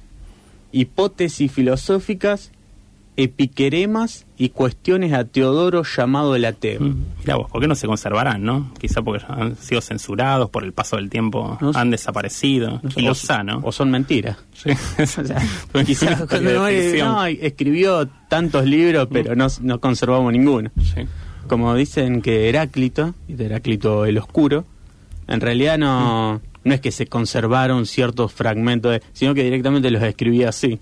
[0.71, 2.51] Hipótesis filosóficas,
[3.17, 6.79] epiqueremas y cuestiones a Teodoro llamado el ateo.
[6.81, 8.71] Mm, Mirá vos, ¿por qué no se conservarán, no?
[8.79, 12.79] Quizá porque han sido censurados por el paso del tiempo, No han desaparecido.
[12.83, 13.59] No y o- sano.
[13.63, 14.37] O son mentiras.
[14.53, 14.69] Sí.
[14.99, 15.41] O sea,
[16.41, 16.69] no,
[17.05, 20.71] no, escribió tantos libros, pero no, no conservamos ninguno.
[20.81, 21.01] Sí.
[21.47, 24.65] Como dicen que Heráclito, Heráclito el Oscuro,
[25.27, 30.01] en realidad no, no es que se conservaron ciertos fragmentos, de- sino que directamente los
[30.03, 30.79] escribía así.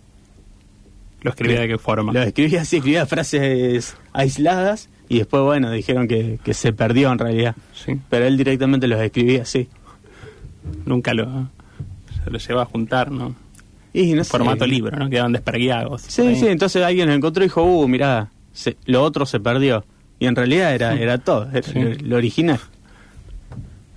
[1.22, 2.12] ¿Lo escribía de qué forma?
[2.14, 7.20] Lo escribía así, escribía frases aisladas y después, bueno, dijeron que, que se perdió en
[7.20, 7.56] realidad.
[7.74, 8.00] Sí.
[8.10, 9.68] Pero él directamente los escribía así.
[10.86, 11.50] Nunca lo,
[12.24, 13.36] se lo lleva a juntar, ¿no?
[13.94, 14.30] Y no sé.
[14.32, 15.10] Formato libro, ¿no?
[15.10, 16.02] Quedaban desperguiados.
[16.04, 16.36] Sí, Ahí.
[16.38, 19.84] sí, entonces alguien lo encontró y dijo, uh, mirá, se- lo otro se perdió.
[20.20, 21.80] Y en realidad era, era todo, era Sí.
[21.80, 22.60] lo, lo original.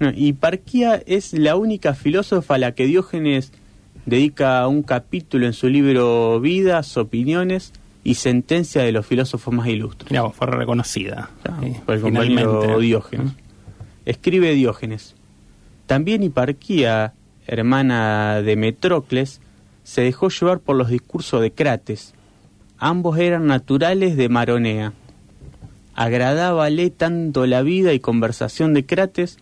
[0.00, 3.52] No, Hiparquía es la única filósofa a la que Diógenes
[4.06, 10.20] dedica un capítulo en su libro Vidas, Opiniones y Sentencia de los filósofos más ilustres.
[10.20, 11.30] Vos, fue reconocida.
[11.62, 12.78] Sí, por el compañero.
[12.78, 13.32] Diógenes.
[14.04, 15.14] Escribe Diógenes.
[15.86, 17.14] También Hiparquía,
[17.46, 19.40] hermana de Metrocles,
[19.82, 22.14] se dejó llevar por los discursos de Crates.
[22.78, 24.92] Ambos eran naturales de Maronea.
[25.94, 29.38] Agradábale tanto la vida y conversación de Crates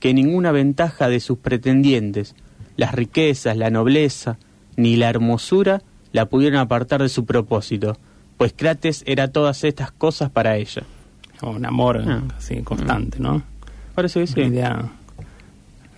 [0.00, 2.34] que ninguna ventaja de sus pretendientes,
[2.76, 4.38] las riquezas, la nobleza,
[4.76, 5.82] ni la hermosura,
[6.12, 7.96] la pudieron apartar de su propósito,
[8.36, 10.82] pues Crates era todas estas cosas para ella.
[11.42, 12.22] Un amor Ah.
[12.36, 13.42] así constante, ¿no?
[13.94, 14.40] Parece que sí.
[14.40, 14.88] Una idea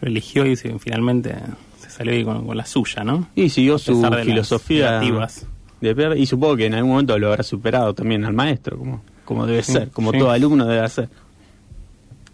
[0.01, 1.35] lo eligió y finalmente
[1.81, 3.29] se salió con, con la suya, ¿no?
[3.35, 7.95] Y siguió su de filosofía de y supongo que en algún momento lo habrá superado
[7.95, 10.19] también al maestro, como, como debe Sí, ser, como sí.
[10.19, 11.09] todo alumno debe hacer.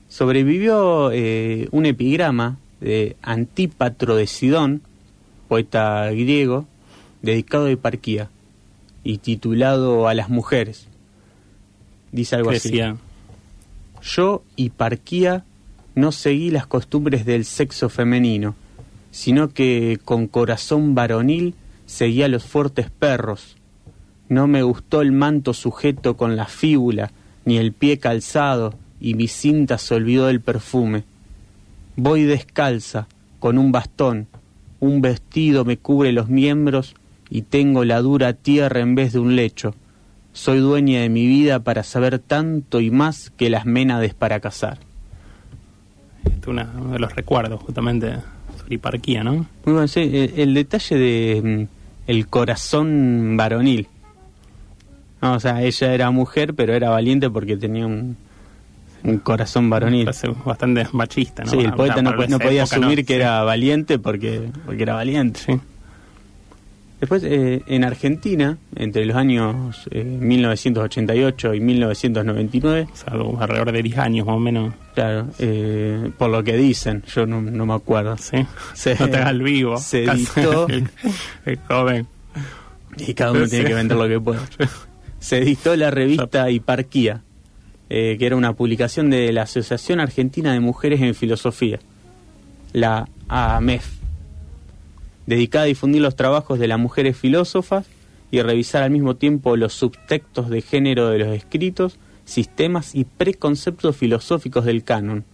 [0.09, 4.83] Sobrevivió eh, un epigrama de Antípatro de Sidón,
[5.49, 6.67] poeta griego,
[7.23, 8.29] dedicado a Hiparquía
[9.05, 10.89] y titulado A las mujeres.
[12.11, 12.81] Dice algo así.
[14.03, 15.45] Yo, Hiparquía,
[15.95, 18.57] no seguí las costumbres del sexo femenino,
[19.13, 21.55] sino que con corazón varonil
[21.87, 23.57] seguí a los fuertes perros.
[24.29, 27.13] No me gustó el manto sujeto con la fíbula,
[27.45, 31.05] ni el pie calzado, y mi cinta se olvidó del perfume.
[31.97, 33.07] Voy descalza,
[33.39, 34.27] con un bastón,
[34.81, 36.95] un vestido me cubre los miembros
[37.29, 39.75] y tengo la dura tierra en vez de un lecho.
[40.33, 44.79] Soy dueña de mi vida para saber tanto y más que las ménades para cazar.
[46.25, 48.15] este es una- uno de los recuerdos justamente
[48.59, 49.33] sobre hiparquía, ¿no?
[49.35, 53.89] Muy bueno, sí, el, el detalle de mm, el corazón varonil.
[55.21, 58.17] No, o sea, ella era mujer, pero era valiente porque tenía un,
[59.05, 60.09] un corazón varonil.
[60.45, 61.51] Bastante machista, ¿no?
[61.51, 63.05] Sí, el Para- poeta no, para no podía época, asumir ¿no?
[63.07, 65.41] que era valiente porque, porque era valiente.
[65.41, 65.61] Sí.
[67.01, 73.73] Después, eh, en Argentina, entre los años eh, 1988 y 1999, O sea, algo alrededor
[73.73, 74.73] de 10 años más o menos.
[74.95, 78.47] claro, eh, por lo que dicen, yo no, no me acuerdo, Sí.
[78.75, 79.77] Se- no te hagas el vivo.
[79.79, 80.89] se editó- el,
[81.45, 82.07] el joven.
[82.99, 84.43] y cada uno tiene que vender lo que pueda.
[85.19, 87.23] Se editó la revista Hiparquía,
[87.95, 91.79] eh, que era una publicación de la Asociación Argentina de Mujeres en Filosofía,
[92.73, 93.87] la AMEF,
[95.27, 97.87] dedicada a difundir los trabajos de las mujeres filósofas
[98.31, 103.97] y revisar al mismo tiempo los subtextos de género de los escritos, sistemas y preconceptos
[103.97, 105.25] filosóficos del canon.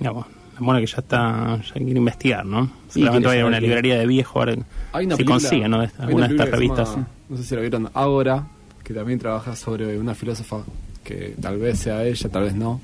[0.00, 0.26] Mira, vos,
[0.58, 2.64] bueno que ya está, ya quiere investigar, ¿no?
[2.88, 4.58] Y Seguramente va a ir a una librería de viejo a ver
[4.92, 5.80] Hay una si película- consigue, ¿no?
[5.80, 6.90] hay Alguna una de estas se revistas.
[6.90, 8.46] llama, no sé si la vieron, Ágora,
[8.82, 10.64] que también trabaja sobre una filósofa
[11.06, 12.80] que tal vez sea ella, tal vez no,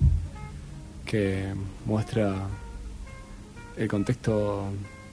[1.05, 1.47] que
[1.87, 2.35] muestra
[3.77, 4.67] el contexto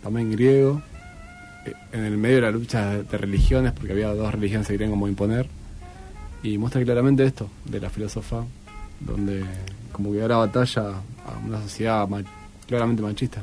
[0.04, 0.82] también griego,
[1.66, 4.92] eh, en el medio de la lucha de religiones, porque había dos religiones que querían
[4.92, 5.48] como imponer,
[6.44, 8.44] y muestra claramente esto de la filósofa,
[9.00, 9.44] donde
[9.92, 12.22] como que da la batalla a una sociedad ma-
[12.68, 13.42] claramente machista.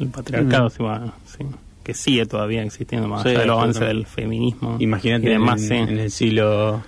[0.00, 1.44] El patriarcado, sí, va, sí,
[1.84, 4.76] que sigue todavía existiendo, más Sí, allá del avance del feminismo.
[4.80, 5.74] Imagínate y demás, en, sí.
[5.92, 6.82] en el siglo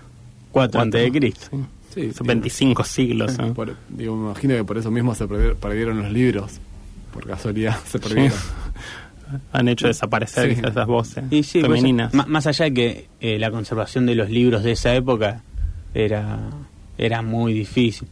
[0.54, 1.46] IV antes de Cristo.
[1.50, 1.56] Sí.
[1.94, 3.38] Sí, Hace digo, 25 siglos.
[3.38, 3.52] ¿eh?
[3.54, 6.60] Por- digo, me imagino que por eso mismo se perdier- perdieron los libros.
[7.12, 8.36] Por casualidad se perdieron.
[9.52, 12.14] Han hecho desaparecer esas voces Y sí, pues, femeninas.
[12.14, 15.42] más allá de que eh, la conservación de los libros de esa época
[15.92, 16.38] era,
[16.96, 18.08] era muy difícil.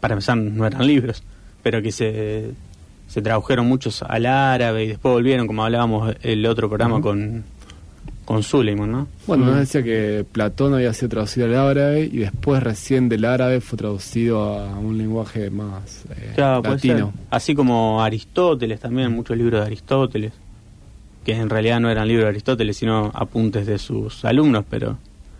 [0.00, 1.22] Para empezar, no eran libros,
[1.62, 2.50] pero que se,
[3.08, 7.44] se tradujeron muchos al árabe y después volvieron, como hablábamos el otro programa con,
[8.24, 9.08] con Suleiman, ¿no?
[9.26, 13.60] Bueno, nos decía que Platón había sido traducido al árabe y después recién del árabe
[13.60, 17.12] fue traducido a un lenguaje más eh, Claro, latino.
[17.30, 20.32] Así como Aristóteles también, muchos libros de Aristóteles,
[21.24, 24.98] que en realidad no eran libros de Aristóteles, sino apuntes de sus alumnos, pero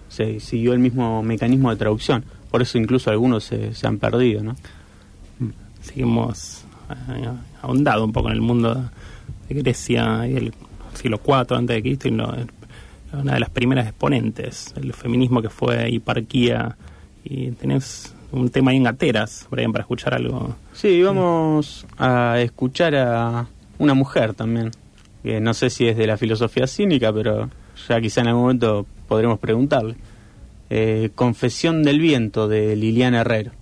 [0.09, 2.25] se siguió el mismo mecanismo de traducción.
[2.51, 4.57] Por eso incluso algunos se, se han perdido, ¿no?
[5.81, 7.29] Seguimos eh,
[7.63, 8.91] ahondado un poco en el mundo
[9.49, 10.55] de Grecia y el
[10.95, 12.35] siglo IV antes de Cristo y lo-
[13.13, 16.77] una de las primeras exponentes del feminismo que fue hiparquía
[17.25, 20.57] y tenés un tema ahí en gateras, Brian, para escuchar algo.
[20.73, 23.47] Sí, vamos a escuchar a
[23.79, 24.71] una mujer también,
[25.23, 27.51] que no sé si es de la filosofía cínica, pero
[27.89, 29.97] ya quizá en algún momento podremos preguntarle.
[30.71, 33.53] Eh, Confesión del viento de Liliana Herrero.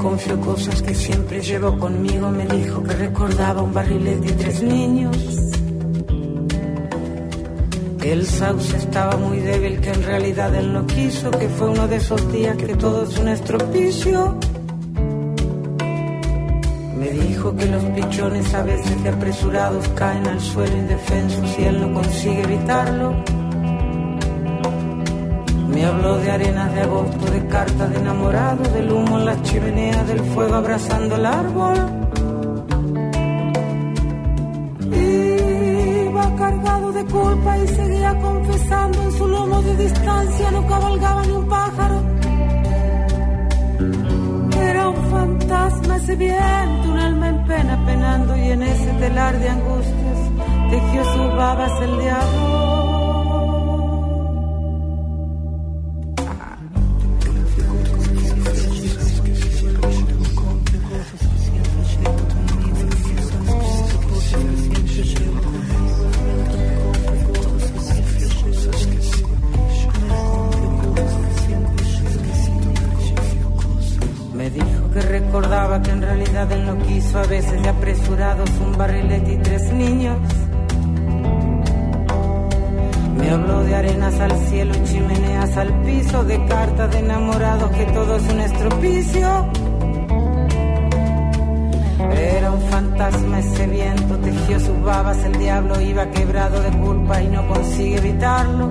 [0.00, 2.30] Confió cosas que siempre llevo conmigo.
[2.30, 5.16] Me dijo que recordaba un barrilete y tres niños.
[8.00, 11.30] Que el sauce estaba muy débil, que en realidad él no quiso.
[11.30, 14.38] Que fue uno de esos días que todo es un estropicio.
[16.98, 21.80] Me dijo que los pichones a veces de apresurados caen al suelo indefensos y él
[21.80, 23.22] no consigue evitarlo.
[25.80, 30.06] Me habló de arenas de agosto, de cartas de enamorado, del humo en las chimeneas,
[30.08, 31.74] del fuego abrazando el árbol.
[34.92, 41.32] Iba cargado de culpa y seguía confesando en su lomo de distancia, no cabalgaba ni
[41.32, 42.02] un pájaro.
[44.60, 49.48] Era un fantasma ese viento, un alma en pena penando y en ese telar de
[49.48, 50.18] angustias
[50.68, 52.59] tejió sus babas el diablo.
[94.58, 98.70] Sus babas, el diablo iba quebrado de culpa y no consigue evitarlo.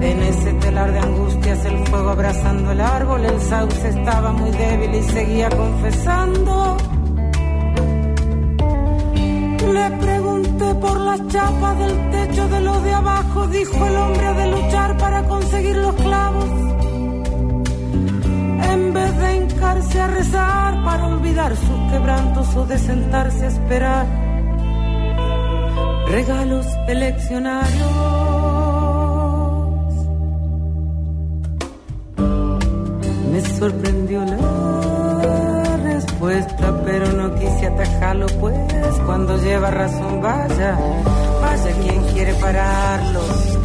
[0.00, 4.94] En ese telar de angustias, el fuego abrazando el árbol, el sauce estaba muy débil
[4.94, 6.76] y seguía confesando.
[9.72, 14.34] Le pregunté por la las chapas del techo de los de abajo, dijo el hombre
[14.34, 16.75] de luchar para conseguir los clavos.
[19.06, 24.06] De hincarse a rezar para olvidar sus quebrantos o de sentarse a esperar
[26.08, 27.90] regalos eleccionarios.
[33.32, 40.78] Me sorprendió la respuesta, pero no quise atajarlo, pues cuando lleva razón, vaya,
[41.40, 43.55] vaya quien quiere pararlo.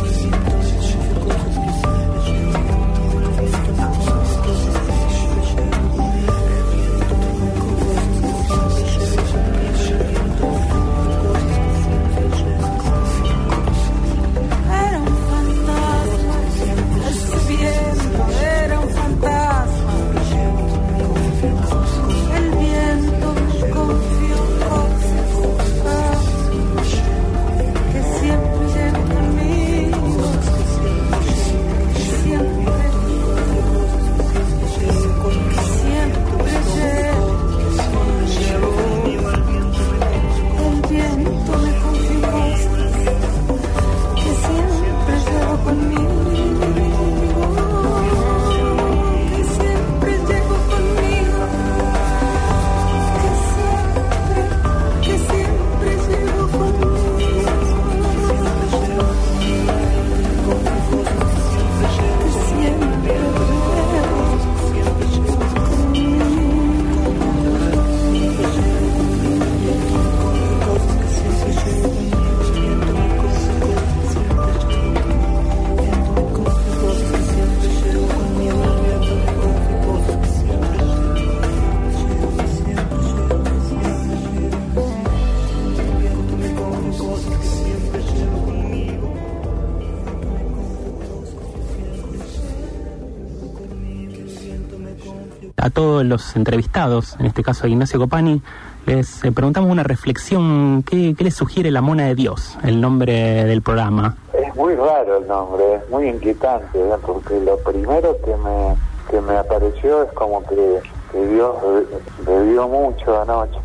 [95.82, 98.40] Todos los entrevistados, en este caso a Ignacio Copani,
[98.86, 100.84] les eh, preguntamos una reflexión.
[100.84, 104.16] ¿Qué, qué les sugiere la mona de Dios, el nombre del programa?
[104.32, 107.00] Es muy raro el nombre, es muy inquietante, ¿verdad?
[107.04, 108.76] porque lo primero que me,
[109.10, 113.58] que me apareció es como que, que Dios be- bebió mucho anoche,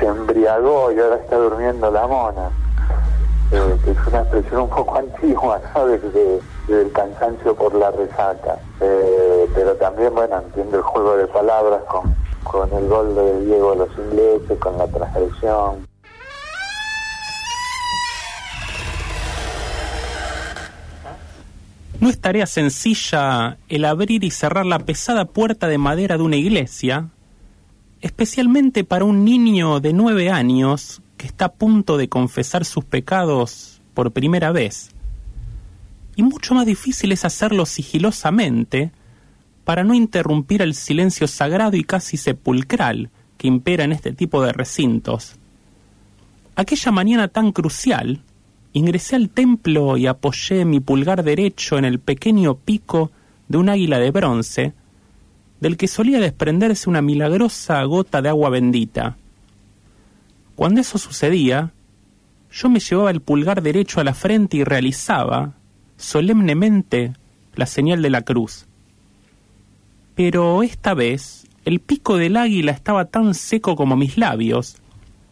[0.00, 2.50] se embriagó y ahora está durmiendo la mona.
[3.52, 5.60] Eh, que es una expresión un poco antigua.
[5.76, 8.58] De- de- del cansancio por la resaca.
[8.80, 12.14] Eh, pero también, bueno, entiendo el juego de palabras con,
[12.44, 15.86] con el gol de Diego a los ingleses, con la transgresión.
[21.98, 26.36] No es tarea sencilla el abrir y cerrar la pesada puerta de madera de una
[26.36, 27.08] iglesia,
[28.02, 33.80] especialmente para un niño de nueve años que está a punto de confesar sus pecados
[33.94, 34.90] por primera vez.
[36.16, 38.90] Y mucho más difícil es hacerlo sigilosamente
[39.64, 44.52] para no interrumpir el silencio sagrado y casi sepulcral que impera en este tipo de
[44.52, 45.36] recintos.
[46.54, 48.22] Aquella mañana tan crucial,
[48.72, 53.10] ingresé al templo y apoyé mi pulgar derecho en el pequeño pico
[53.48, 54.72] de un águila de bronce,
[55.60, 59.16] del que solía desprenderse una milagrosa gota de agua bendita.
[60.54, 61.72] Cuando eso sucedía,
[62.50, 65.54] yo me llevaba el pulgar derecho a la frente y realizaba,
[65.96, 67.12] solemnemente,
[67.54, 68.66] la señal de la cruz.
[70.14, 74.76] Pero esta vez, el pico del águila estaba tan seco como mis labios,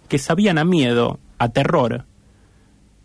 [0.09, 2.05] que sabían a miedo, a terror.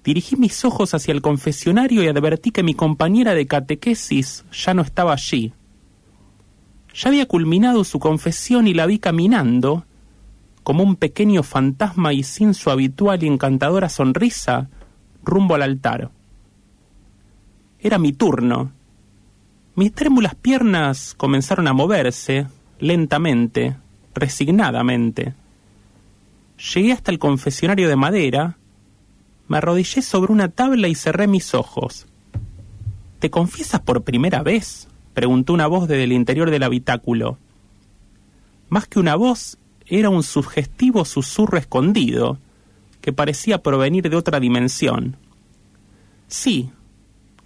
[0.04, 4.82] Dirigí mis ojos hacia el confesionario y advertí que mi compañera de catequesis ya no
[4.82, 5.54] estaba allí.
[6.94, 9.86] Ya había culminado su confesión y la vi caminando,
[10.64, 14.70] como un pequeño fantasma y sin su habitual y encantadora sonrisa,
[15.24, 16.12] rumbo al altar.
[17.82, 18.72] Era mi turno.
[19.76, 22.48] Mis trémulas piernas comenzaron a moverse,
[22.80, 23.78] lentamente,
[24.14, 25.34] resignadamente.
[26.74, 28.58] Llegué hasta el confesionario de madera,
[29.48, 32.06] me arrodillé sobre una tabla y cerré mis ojos.
[33.20, 34.88] ¿Te confiesas por primera vez?
[35.14, 37.38] preguntó una voz desde el interior del habitáculo.
[38.68, 39.58] Más que una voz,
[39.88, 42.38] era un sugestivo susurro escondido,
[43.02, 45.16] que parecía provenir de otra dimensión.
[46.28, 46.70] Sí,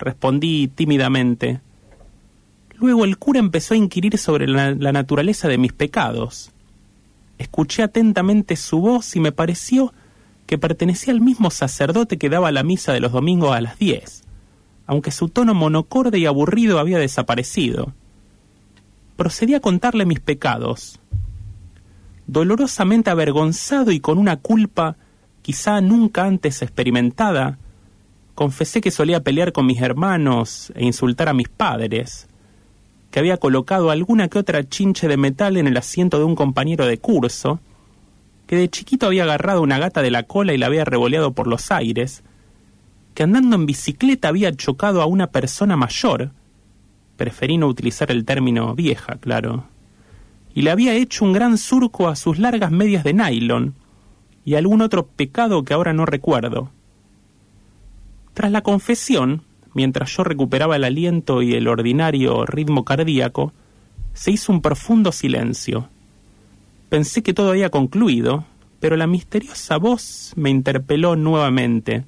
[0.04, 1.62] respondí tímidamente.
[2.76, 6.52] Luego el cura empezó a inquirir sobre la, naturaleza de mis pecados.
[7.38, 9.94] Escuché atentamente su voz y me pareció
[10.46, 14.24] que pertenecía al mismo sacerdote que daba la misa de los domingos a las diez,
[14.86, 17.94] aunque su tono monocorde y aburrido había desaparecido.
[19.16, 21.00] Procedí a contarle mis pecados.
[22.28, 24.98] Dolorosamente avergonzado y con una culpa
[25.42, 27.60] quizá nunca antes experimentada,
[28.36, 32.28] confesé que solía pelear con mis hermanos e insultar a mis padres,
[33.12, 36.88] que había colocado alguna que otra chinche de metal en el asiento de un compañero
[36.88, 37.60] de curso,
[38.48, 41.48] que de chiquito había agarrado una gata de la cola y la había revoleado por
[41.48, 42.24] los aires,
[43.14, 46.32] que andando en bicicleta había chocado a una persona mayor,
[47.16, 49.66] preferí no utilizar el término vieja, claro,
[50.56, 53.76] y le había hecho un gran surco a sus largas medias de nylon,
[54.46, 56.72] y algún otro pecado que ahora no recuerdo.
[58.34, 63.54] Tras la confesión, mientras yo recuperaba el aliento y el ordinario ritmo cardíaco,
[64.14, 65.90] se hizo un profundo silencio.
[66.90, 68.46] Pensé que todo había concluido,
[68.80, 72.06] pero la misteriosa voz me interpeló nuevamente.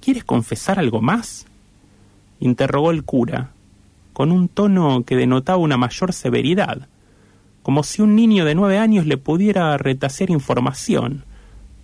[0.00, 1.46] ¿Quieres confesar algo más?
[2.40, 3.52] interrogó el cura,
[4.12, 6.88] con un tono que denotaba una mayor severidad
[7.62, 11.24] como si un niño de nueve años le pudiera retasear información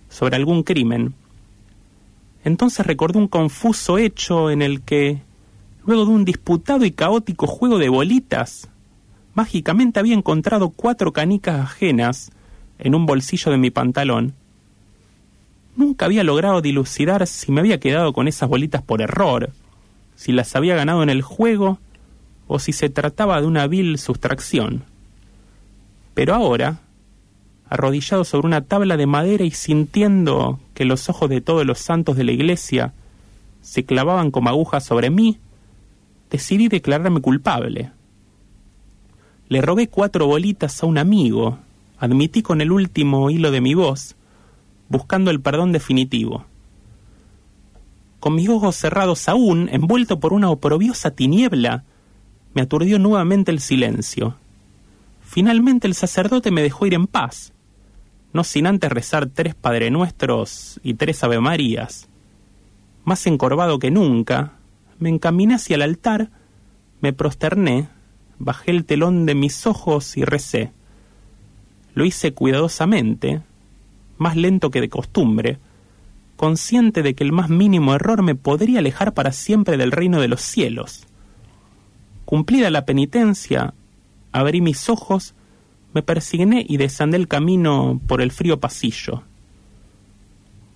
[0.09, 1.13] sobre algún crimen.
[2.43, 5.21] Entonces recordó un confuso hecho en el que,
[5.85, 8.69] luego de un disputado y caótico juego de bolitas,
[9.33, 12.31] mágicamente había encontrado cuatro canicas ajenas
[12.77, 14.33] en un bolsillo de mi pantalón.
[15.75, 19.51] Nunca había logrado dilucidar si me había quedado con esas bolitas por error,
[20.15, 21.79] si las había ganado en el juego
[22.47, 24.83] o si se trataba de una vil sustracción.
[26.13, 26.79] Pero ahora,
[27.69, 32.17] arrodillado sobre una tabla de madera y sintiendo que los ojos de todos los santos
[32.17, 32.93] de la iglesia
[33.61, 35.37] se clavaban como agujas sobre mí,
[36.31, 37.91] decidí declararme culpable.
[39.49, 41.59] Le robé cuatro bolitas a un amigo,
[41.99, 44.15] admití con el último hilo de mi voz,
[44.89, 46.45] buscando el perdón definitivo.
[48.19, 51.83] Con mis ojos cerrados aún, envuelto por una oprobiosa tiniebla,
[52.53, 54.35] me aturdió nuevamente el silencio.
[55.21, 57.53] Finalmente el sacerdote me dejó ir en paz,
[58.33, 62.07] no sin antes rezar tres Padre Nuestros y tres Ave Marías.
[63.03, 64.53] Más encorvado que nunca,
[64.99, 66.29] me encaminé hacia el altar,
[67.01, 67.87] me prosterné,
[68.37, 70.71] bajé el telón de mis ojos y recé.
[71.93, 73.41] Lo hice cuidadosamente,
[74.17, 75.57] más lento que de costumbre,
[76.35, 80.27] consciente de que el más mínimo error me podría alejar para siempre del reino de
[80.27, 81.05] los cielos.
[82.25, 83.73] Cumplida la penitencia,
[84.31, 85.33] abrí mis ojos,
[85.93, 89.23] me persigné y desandé el camino por el frío pasillo.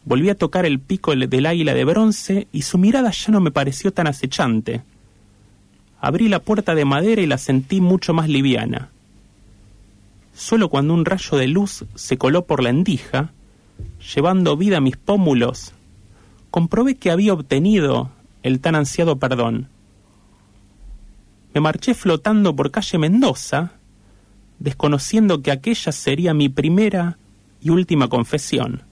[0.05, 3.51] Volví a tocar el pico del águila de bronce y su mirada ya no me
[3.51, 4.81] pareció tan acechante.
[6.01, 8.89] Abrí la puerta de madera y la sentí mucho más liviana.
[10.33, 13.31] Solo cuando un rayo de luz se coló por la endija,
[14.13, 15.73] llevando vida a mis pómulos,
[16.49, 18.09] comprobé que había obtenido
[18.41, 19.69] el tan ansiado perdón
[21.53, 23.73] me marché flotando por calle Mendoza,
[24.63, 27.17] desconociendo que aquella sería mi primera
[27.61, 28.83] y última confesión.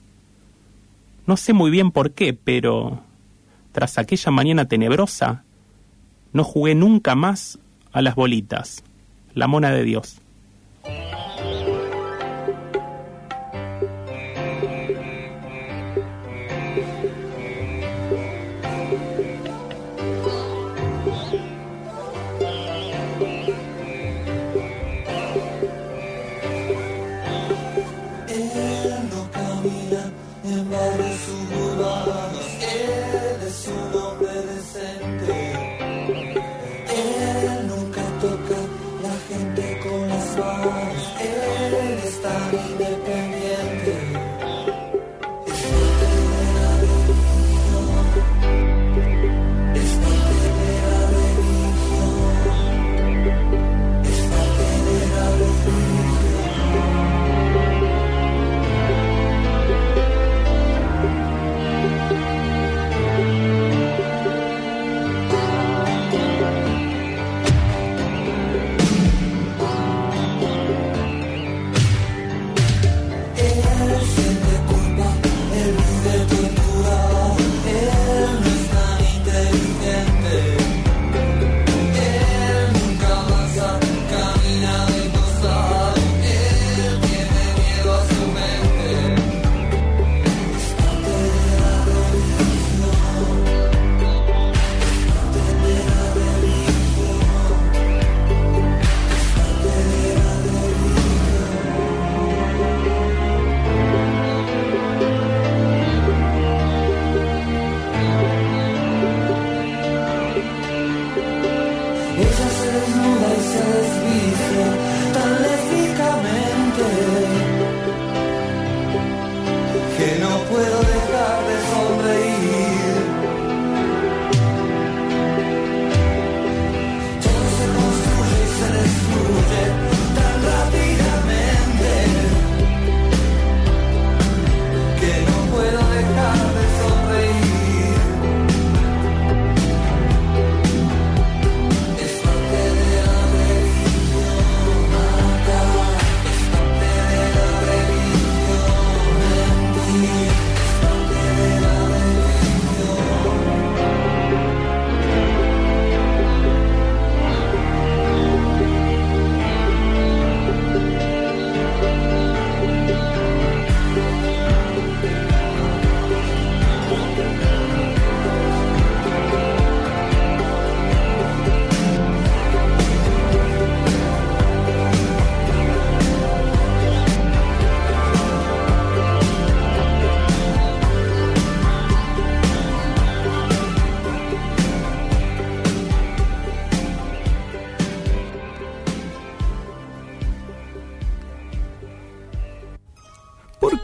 [1.26, 3.02] No sé muy bien por qué, pero
[3.72, 5.44] tras aquella mañana tenebrosa,
[6.34, 7.58] no jugué nunca más
[7.90, 8.84] a las bolitas,
[9.32, 10.18] la mona de Dios.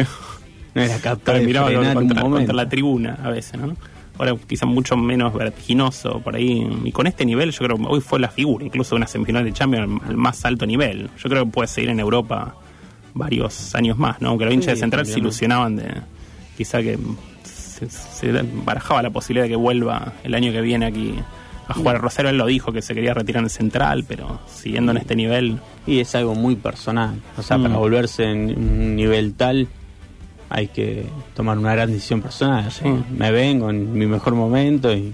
[0.75, 2.37] No era capaz de miraba frenar un contra, momento.
[2.37, 3.75] contra la tribuna a veces, ¿no?
[4.17, 6.67] Ahora quizá mucho menos vertiginoso por ahí.
[6.83, 9.43] Y con este nivel yo creo que hoy fue la figura, incluso de una semifinal
[9.43, 11.09] de Champions al, más alto nivel.
[11.17, 12.55] Yo creo que puede seguir en Europa
[13.15, 14.29] varios años más, ¿no?
[14.29, 15.85] Aunque los hinchas Sí, de Central se ilusionaban de
[16.57, 16.97] quizá que
[17.43, 18.31] se, se
[18.63, 21.15] barajaba la posibilidad de que vuelva el año que viene aquí
[21.67, 21.99] a jugar.
[21.99, 25.59] Rosario él lo dijo que se quería retirar en Central, pero siguiendo en este nivel...
[25.87, 27.19] Y es algo muy personal.
[27.37, 27.63] O sea, Mm.
[27.63, 29.67] para volverse en un nivel tal
[30.53, 32.71] hay que tomar una gran decisión personal.
[32.71, 32.83] Sí.
[33.09, 35.11] Me vengo en mi mejor momento y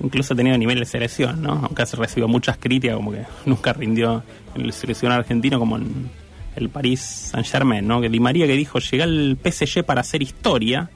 [0.00, 1.54] incluso ha tenido nivel de selección, ¿no?
[1.64, 4.22] Aunque se recibió muchas críticas, como que nunca rindió
[4.54, 6.08] en el seleccionado argentino como en
[6.54, 8.00] el París Saint Germain, ¿no?
[8.00, 10.88] Que Di María que dijo, llega el PSG para hacer historia,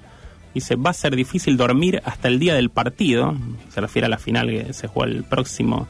[0.55, 3.35] dice, va a ser difícil dormir hasta el día del partido,
[3.71, 5.89] se refiere a la final que se juega el próximo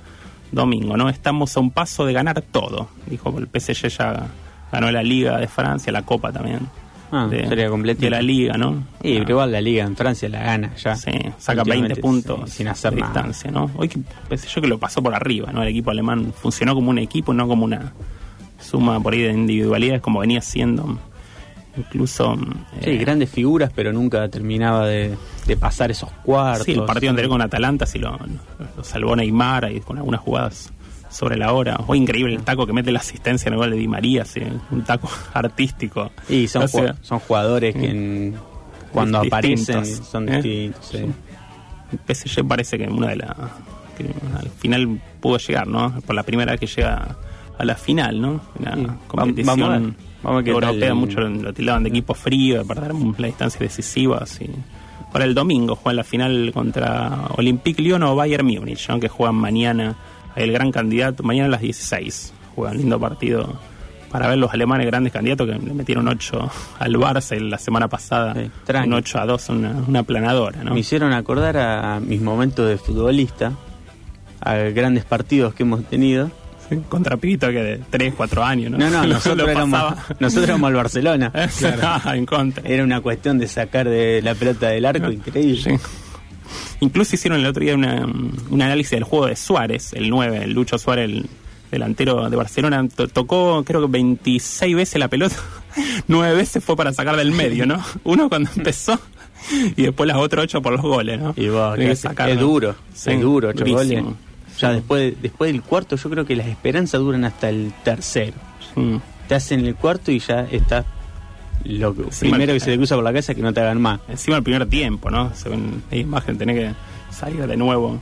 [0.52, 1.10] domingo, ¿no?
[1.10, 4.26] Estamos a un paso de ganar todo, dijo, el PSG ya
[4.72, 6.60] ganó la Liga de Francia, la Copa también.
[7.10, 8.84] Ah, de, sería de la Liga, ¿no?
[8.94, 8.98] Ah.
[9.00, 10.94] pero igual la liga en Francia la gana ya.
[10.94, 13.12] Sí, saca 20 Últimamente, puntos sí, sin hacer de nada.
[13.14, 13.70] distancia, ¿no?
[13.76, 15.62] Hoy que pensé yo que lo pasó por arriba, ¿no?
[15.62, 17.92] El equipo alemán funcionó como un equipo, no como una
[18.60, 20.98] suma por ahí de individualidades como venía siendo.
[21.76, 22.36] Incluso
[22.82, 26.64] Sí, eh, grandes figuras, pero nunca terminaba de, de pasar esos cuartos.
[26.66, 28.18] sí, el partido anterior con Atalanta sí lo,
[28.76, 30.72] lo salvó Neymar ahí con algunas jugadas
[31.10, 31.78] sobre la hora.
[31.86, 34.42] Hoy increíble el taco que mete la asistencia en el gol de Di María, sí,
[34.70, 36.10] un taco artístico.
[36.28, 38.34] Y son, O sea, ju- son jugadores que en-
[38.92, 40.42] cuando aparecen son ¿eh?
[40.42, 40.86] distintos.
[40.90, 41.04] sí.
[42.06, 43.30] PSG parece que una de las
[44.38, 46.00] al final pudo llegar, ¿no?
[46.06, 47.16] Por la primera vez que llega
[47.58, 48.40] a la final, ¿no?
[48.60, 48.86] Una Sí.
[49.08, 49.92] competición Vamos a ver.
[50.22, 54.18] Vamos a ver europea, mucho lo tildaban de equipo frío, de perder la distancia decisiva,
[54.18, 54.48] así.
[55.12, 59.00] Para el domingo juegan la final contra Olympique Lyon o Bayern Múnich, ¿no?
[59.00, 59.96] Que juegan mañana,
[60.38, 62.32] el gran candidato, mañana a las 16.
[62.54, 63.58] Juegan lindo partido
[64.10, 68.34] para ver los alemanes grandes candidatos que le metieron 8 al Barça la semana pasada,
[68.34, 68.50] Sí,
[68.84, 70.74] un 8 a 2, una, una planadora, ¿no?
[70.74, 73.52] Me hicieron acordar a mis momentos de futbolista,
[74.40, 76.30] a grandes partidos que hemos tenido.
[76.68, 78.78] Sí, Contra pibito que de 3, 4 años, ¿no?
[78.78, 81.32] No, no, nosotros, éramos, nosotros éramos el Barcelona.
[81.82, 82.62] Ah, en contra.
[82.66, 85.78] Era una cuestión de sacar de la pelota del arco increíble.
[85.78, 85.84] Sí.
[86.80, 90.52] Incluso hicieron el otro día una, un análisis del juego de Suárez, el 9, el
[90.52, 91.26] Lucho Suárez, el
[91.70, 92.86] delantero de Barcelona.
[92.88, 95.36] To- tocó, creo que 26 veces la pelota.
[96.08, 97.82] 9 veces fue para sacar del medio, ¿no?
[98.04, 98.98] Uno cuando empezó
[99.76, 101.32] y después las otras 8 por los goles, ¿no?
[101.36, 104.02] Y vos, Tenés que es, duro, Sí, es duro, ocho durísimo.
[104.02, 104.18] goles.
[104.58, 108.34] Ya después, después del cuarto, yo creo que las esperanzas duran hasta el tercero.
[108.74, 108.96] Mm.
[109.28, 110.84] Te hacen el cuarto y ya está
[111.64, 113.80] lo que- primero que se te cruza por la cabeza es que no te hagan
[113.80, 114.00] más.
[114.08, 115.34] Encima el primer tiempo, ¿no?
[115.34, 116.74] Se ven la imagen, tenés que
[117.14, 118.00] salir de nuevo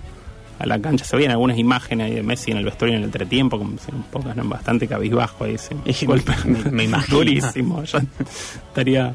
[0.59, 1.05] a la cancha.
[1.05, 4.03] Se veían algunas imágenes de Messi en el vestuario en el entretiempo, como si un
[4.05, 4.45] poco, ¿no?
[4.45, 5.57] bastante cabizbajo ahí.
[5.93, 6.07] sí.
[6.47, 7.19] Me- me imagino.
[7.19, 7.83] Durísimo.
[7.85, 7.99] Yo
[8.69, 9.15] estaría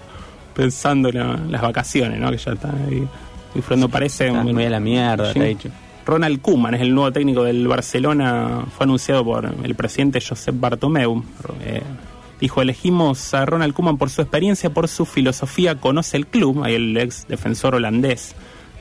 [0.56, 2.30] pensando en la- las vacaciones, ¿no?
[2.32, 3.08] Que ya está ahí
[3.56, 3.89] disfrutando.
[3.89, 4.28] Parece.
[4.28, 5.70] Está un- muy a la mierda, te he dicho.
[6.06, 8.66] Ronald Koeman es el nuevo técnico del Barcelona.
[8.76, 11.24] Fue anunciado por el presidente Josep Bartomeu.
[11.64, 11.82] Eh,
[12.42, 16.64] dijo, elegimos a Ronald Koeman por su experiencia, por su filosofía, conoce el club.
[16.64, 18.36] Ahí el ex defensor holandés.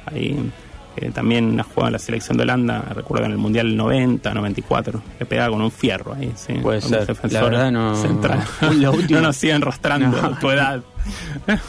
[0.06, 0.50] Ahí
[0.96, 5.02] eh, también ha jugado en la selección de Holanda, recuerdo en el Mundial 90, 94.
[5.20, 6.32] Le pegaba con un fierro ahí.
[6.34, 7.06] Sí, Puede ser.
[7.06, 8.42] defensor La verdad no- central.
[9.11, 10.38] No nos sigan rostrando No.
[10.38, 10.80] tu edad.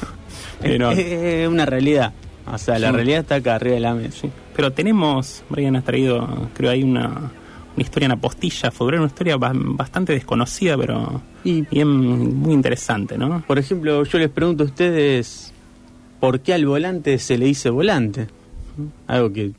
[0.61, 2.13] Pero- Es una realidad.
[2.51, 2.95] O sea, la Sí.
[2.95, 4.27] realidad está acá arriba de la mesa.
[4.55, 7.31] Pero tenemos, Brian has traído, creo hay una,
[7.75, 11.87] una historia en apostilla, fue una historia ba- bastante desconocida, pero bien
[12.37, 13.43] muy interesante, ¿no?
[13.47, 15.53] Por ejemplo, yo les pregunto a ustedes,
[16.19, 18.27] ¿por qué al volante se le dice volante?
[19.07, 19.51] Algo que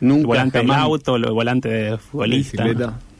[0.00, 2.64] nunca El volante jamás, auto, el volante de futbolista.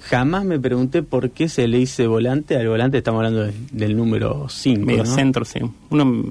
[0.00, 2.56] jamás me pregunté por qué se le dice volante.
[2.56, 4.84] Al volante estamos hablando de- del número 5.
[4.84, 5.60] Medio centro, sí.
[5.90, 6.24] Uno,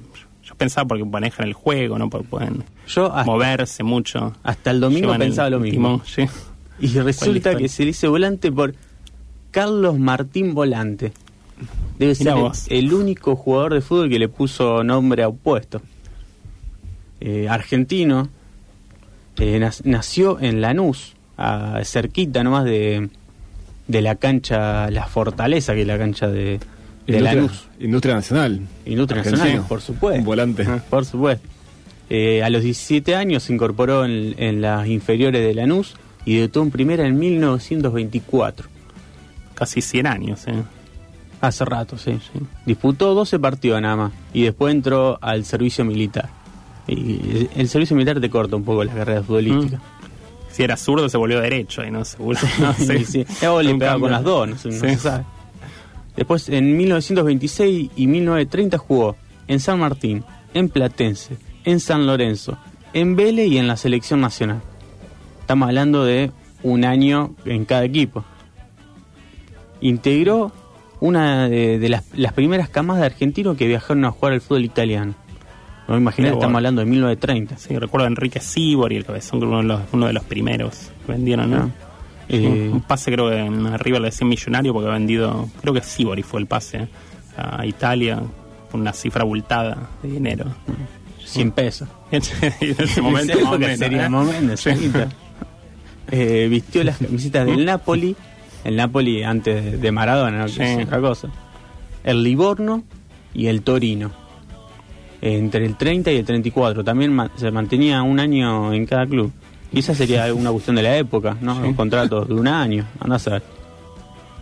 [0.43, 2.09] yo pensaba porque manejan el juego, ¿no?
[2.09, 4.33] Porque pueden Yo hasta- moverse mucho.
[4.43, 6.01] Hasta el domingo el pensaba lo mismo.
[6.01, 6.25] timón, sí.
[6.79, 8.73] Y resulta que se le dice volante por
[9.51, 11.13] Carlos Martín Volante.
[11.99, 12.33] Debe ser
[12.69, 15.81] el, único jugador de fútbol que le puso nombre a opuesto.
[17.21, 18.29] Eh, argentino.
[19.37, 23.09] eh, nac- nació en Lanús, a, cerquita nomás de,
[23.87, 26.59] de la cancha La Fortaleza, que es la cancha de,
[27.07, 27.67] de Industria, Lanús.
[27.79, 28.61] Industria Nacional.
[28.85, 29.23] Industria.
[29.23, 30.19] Nacional, por supuesto.
[30.19, 30.65] Un volante.
[30.89, 31.47] Por supuesto.
[32.09, 35.93] Eh, a los 17 años se incorporó en, en las inferiores de Lanús
[36.25, 38.67] y debutó en primera en 1924.
[39.55, 40.63] Casi 100 años, ¿eh?
[41.41, 42.17] Hace rato, sí.
[42.65, 46.29] Disputó 12 partidos nada más y después entró al servicio militar.
[46.87, 49.81] Y el, servicio militar te corta un poco la carrera futbolística.
[50.51, 52.39] Si era zurdo se volvió derecho y no seguro.
[52.59, 52.99] No sé.
[52.99, 53.25] Sí, sí.
[53.41, 54.71] Luego le pegaba con las dos, no, no Sí.
[54.71, 55.23] se sabe.
[56.15, 59.15] Después, en 1926 y 1930 jugó
[59.47, 62.57] en San Martín, en Platense, en San Lorenzo,
[62.93, 64.61] en Vélez y en la selección nacional.
[65.43, 66.31] Estamos hablando de
[66.63, 68.23] un año en cada equipo.
[69.81, 70.53] Integró
[71.01, 74.63] una de, de las, las primeras camas de argentinos que viajaron a jugar al fútbol
[74.63, 75.15] italiano.
[75.89, 77.57] No me imagino, Mirá estamos hablando de 1930.
[77.57, 80.23] Sí, recuerdo a Enrique Sibor y el cabezón, que uno de los, uno de los
[80.23, 81.57] primeros que vendieron, ¿no?
[81.57, 81.69] Ah.
[82.29, 85.81] Eh, un pase creo que en River le decían millonario porque ha vendido, creo que
[85.81, 86.87] Sibori fue el pase
[87.35, 88.23] a Italia
[88.71, 90.45] con una cifra abultada de dinero.
[91.25, 91.89] 100 pesos.
[92.11, 94.09] en ese momento Sí, más o porque menos, sería ¿eh?
[94.09, 94.27] más
[96.11, 98.15] Eh, vistió las camisetas del Napoli,
[98.63, 100.45] el Napoli antes de Maradona, ¿no?
[100.45, 100.61] que Sí.
[100.63, 101.29] es otra cosa.
[102.03, 102.83] El Livorno
[103.33, 104.11] y el Torino.
[105.21, 106.83] Entre el 30 y el 34.
[106.83, 109.31] También ma- se mantenía un año en cada club.
[109.71, 111.57] Y esa sería una cuestión de la época, ¿no?
[111.57, 113.43] Un contrato de un año, anda a saber.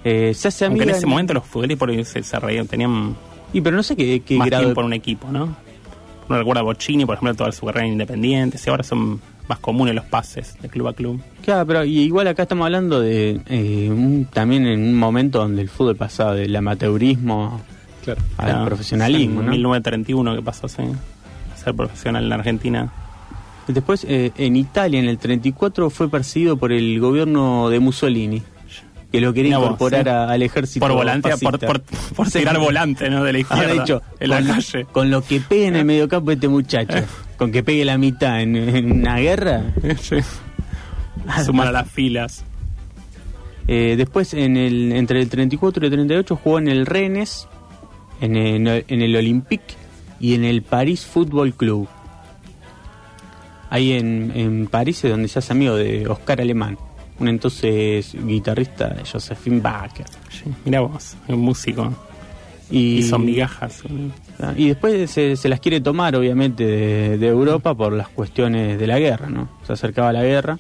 [0.04, 3.16] Eh, se hace Aunque en ese momento los futbolistas por se, se reían, tenían
[3.54, 5.56] Y pero no sé qué, qué más grado en un equipo, ¿no?
[6.28, 9.60] Uno recuerda a Bocini, por ejemplo, toda su carrera en Independiente, y ahora son más
[9.60, 11.22] comunes los pases de club a club.
[11.44, 15.68] Claro, pero igual acá estamos hablando de eh, un- también en un momento donde el
[15.70, 17.60] fútbol pasaba del amateurismo
[18.38, 19.52] al Claro, profesionalismo, en ¿no?
[19.52, 20.82] 1931 que pasó, sí,
[21.54, 22.92] a ser profesional en Argentina.
[23.68, 28.42] Después, eh, en Italia, en el 34, fue perseguido por el gobierno de Mussolini,
[29.12, 30.10] que lo quería incorporar sí.
[30.10, 30.86] a- al ejército.
[30.86, 32.40] Por volante, por, por, por Sí.
[32.40, 33.24] tirar volante, ¿no?
[33.24, 33.72] De la izquierda.
[33.72, 34.86] Ahora en la con, calle.
[34.92, 36.98] con lo que pegue en el mediocampo este muchacho,
[37.38, 39.64] con que pegue la mitad en, en una guerra.
[41.46, 42.44] Sumar a las filas.
[43.68, 47.48] Eh, después, en el, entre el 34 y el 38, jugó en el Rennes,
[48.20, 49.76] en el, en el Olympique
[50.20, 51.88] y en el Paris Football Club.
[53.70, 56.78] Ahí en, en París es donde se hace amigo de Oscar Alemán,
[57.22, 60.06] un entonces guitarrista Josephine Baker.
[60.66, 61.94] Mira vos, un músico.
[62.70, 63.84] Y, Y son migajas.
[64.40, 68.80] Ah, Y después se, se las quiere tomar, obviamente, de, de Europa por las cuestiones
[68.80, 69.50] de la guerra, ¿no?
[69.68, 70.58] Se acercaba la guerra.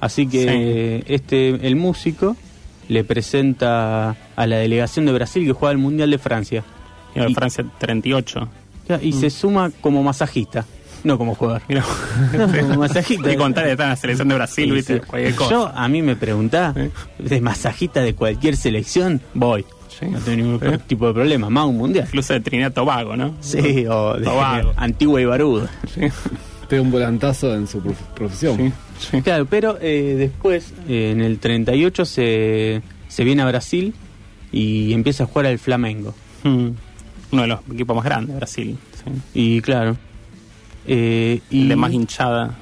[0.00, 2.36] Así que este el músico
[2.88, 6.64] le presenta a la delegación de Brasil que juega el Mundial de Francia.
[7.14, 8.48] Y Francia 38.
[8.88, 10.64] Ya, Y se suma como masajista,
[11.04, 11.62] no como jugador.
[11.68, 11.84] Mira,
[12.36, 13.32] No, como masajista.
[13.32, 15.00] Y contar de estar en la selección de Brasil, Sí, viste, sí.
[15.06, 15.50] cualquier cosa.
[15.50, 16.74] Yo, a mí me preguntás,
[17.18, 19.64] de masajista de cualquier selección, voy.
[20.00, 22.04] No tengo ningún tipo de problema, más un mundial.
[22.06, 23.34] Incluso de Trinidad Tobago, ¿no?
[23.40, 24.72] Sí, o de Tobago.
[24.76, 25.68] Antigua y Baruda.
[26.68, 28.72] Pega un volantazo en su prof- profesión.
[29.24, 33.92] Claro, pero eh, después, eh, en el 38, se, se viene a Brasil
[34.52, 36.14] y empieza a jugar al Flamengo.
[36.44, 36.68] Mm.
[37.32, 38.78] Uno de los equipos más grandes de Brasil.
[39.04, 39.10] sí.
[39.34, 39.96] Y claro.
[40.88, 42.54] Eh, y, de más hinchada.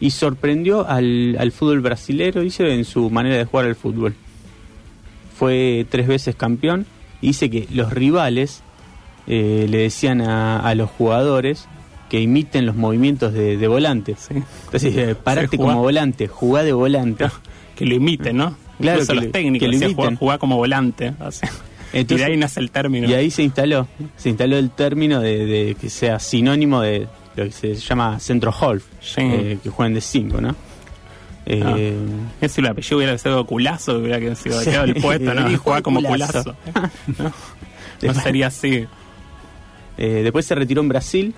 [0.00, 4.14] y sorprendió al, al fútbol brasilero, dice, en su manera de jugar al fútbol.
[5.36, 6.86] Fue tres veces campeón
[7.20, 8.62] y dice que los rivales
[9.26, 11.66] eh, le decían a, a los jugadores
[12.08, 14.16] que imiten los movimientos de, de volante.
[14.64, 17.26] Entonces, eh, parate como volante, jugá de volante.
[17.76, 18.56] Que lo imiten, ¿no?
[18.78, 19.94] Claro, Incluso que los lo- técnicos que lo imiten.
[19.96, 21.14] jugá, jugá como volante.
[21.18, 21.48] o sea,
[21.92, 23.08] y de ahí nace el término.
[23.08, 23.86] Y ahí se instaló,
[24.16, 28.52] se instaló el término de, de que sea sinónimo de lo que se llama centro
[28.52, 28.84] half,
[29.16, 30.50] eh, que juegan de 5, ¿no?
[31.46, 31.76] Eh, Ah.
[32.40, 34.70] Es si el apellido hubiera sido culazo, hubiera sido Sí.
[34.70, 35.50] el puesto, ¿no?
[35.50, 36.42] Y Jugaba como Culazo.
[36.44, 36.56] culazo.
[37.18, 37.32] ¿no?
[38.02, 38.86] No sería así.
[39.98, 41.34] Eh, después se retiró en Brasil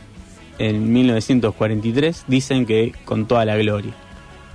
[0.58, 3.92] en 1943, dicen que con toda la gloria.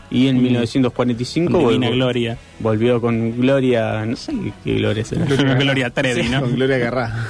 [0.09, 0.41] Y en Mm.
[0.43, 2.37] 1945 Con divina volvió- gloria.
[2.59, 4.33] volvió con Gloria, no sé
[4.63, 5.25] qué, Gloria será.
[5.25, 6.41] Gloria Trevi, ¿no?
[6.41, 7.25] Con Gloria Garrá.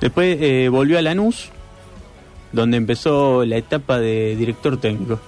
[0.00, 1.48] Después eh, volvió a Lanús,
[2.52, 5.18] donde empezó la etapa de director técnico.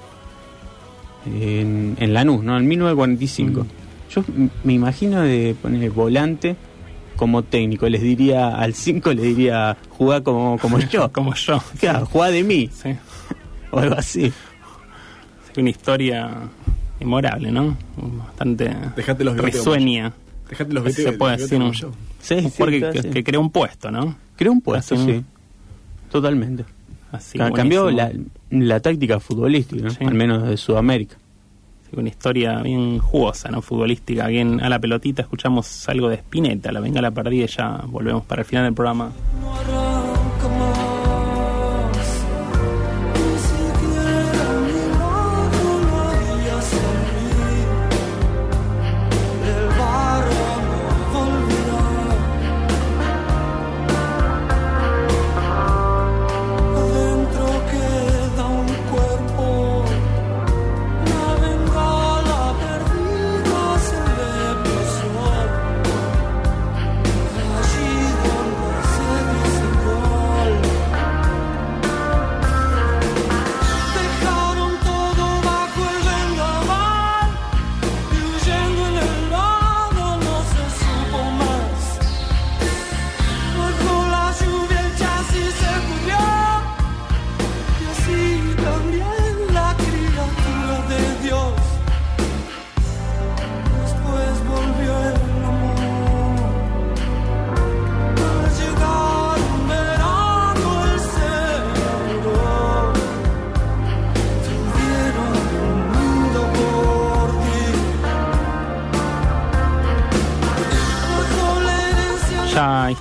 [1.27, 2.57] En, en Lanús, ¿no?
[2.59, 3.67] En 1945.
[4.15, 6.57] Yo m- me imagino de poner volante
[7.17, 7.89] como técnico.
[7.89, 11.13] Les diría, al 5 le diría, jugá como, como yo.
[11.13, 11.63] como yo.
[11.79, 12.69] Claro, jugá de mí.
[12.73, 12.91] Sí.
[13.75, 14.31] O algo así.
[15.55, 16.29] Sí, Una historia
[17.05, 17.77] memorable, ¿no?
[18.27, 20.13] Bastante Dejate los risueña.
[20.49, 21.61] Dejate los se puede decir.
[21.61, 21.73] un-.
[21.75, 21.91] Sí,
[22.21, 24.15] sí, jugador que, creó un puesto, ¿no?
[24.37, 25.25] Creó un puesto, Así, sí.
[26.11, 26.65] Totalmente.
[27.11, 28.31] Así, Ca- Cambió la, buenísimo.
[28.51, 30.09] la táctica futbolística, ¿no?
[30.09, 31.17] al menos de Sudamérica.
[31.91, 33.61] Sí, una historia bien jugosa, ¿no?
[33.63, 34.27] Futbolística.
[34.29, 38.25] Bien a la pelotita escuchamos algo de Spinetta, la venga la perdida y ya volvemos
[38.25, 39.11] para el final del programa.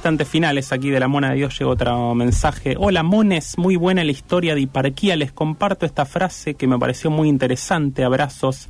[0.02, 2.74] Instantes finales aquí de la Mona de Dios llega otro mensaje.
[2.76, 5.16] Hola Mones, muy buena la historia de Hiparquía.
[5.16, 8.04] Les comparto esta frase que me pareció muy interesante.
[8.04, 8.70] Abrazos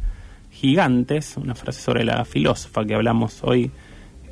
[0.52, 1.38] gigantes.
[1.38, 3.72] Una frase sobre la filósofa que hablamos hoy.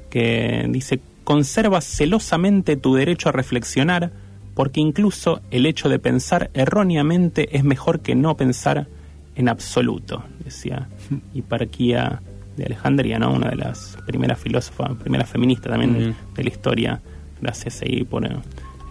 [0.09, 4.11] Que dice, conserva celosamente tu derecho a reflexionar
[4.53, 8.87] porque incluso el hecho de pensar erróneamente es mejor que no pensar
[9.37, 10.89] en absoluto, decía
[11.33, 12.21] Hiparquía
[12.59, 13.31] de Alejandría, ¿no?
[13.33, 17.01] Una de las primeras filósofas, primera feminista también de- la historia.
[17.41, 18.35] Gracias ahí por eh,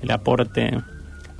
[0.02, 0.76] el aporte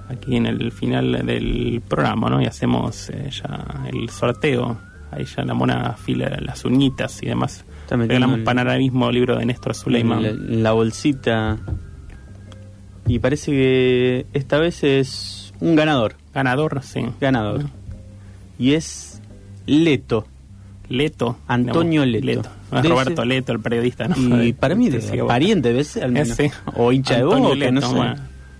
[0.09, 2.41] aquí en el final del programa, ¿no?
[2.41, 4.79] Y hacemos eh, ya el sorteo.
[5.11, 7.64] Ahí ya la mona fila las uñitas y demás.
[7.91, 10.22] Regalamos el- panoramismo libro de Néstor Suleiman.
[10.22, 11.57] La, la bolsita.
[13.07, 16.16] Y parece que esta vez es un ganador.
[16.35, 17.07] Ganador, sí.
[17.20, 17.64] Ganador.
[18.59, 19.22] Y es
[19.66, 20.26] Leto.
[20.89, 21.39] Leto.
[21.47, 22.51] Antonio digamos, Leto.
[22.70, 24.43] No es Debe Roberto Leto, el periodista, ¿no?
[24.43, 26.30] Y para mí, de- sí, pariente ser, al menos.
[26.30, 26.51] Ese.
[26.76, 27.95] O hincha de Antonio boca, Leto, no sé.
[27.95, 28.14] bueno.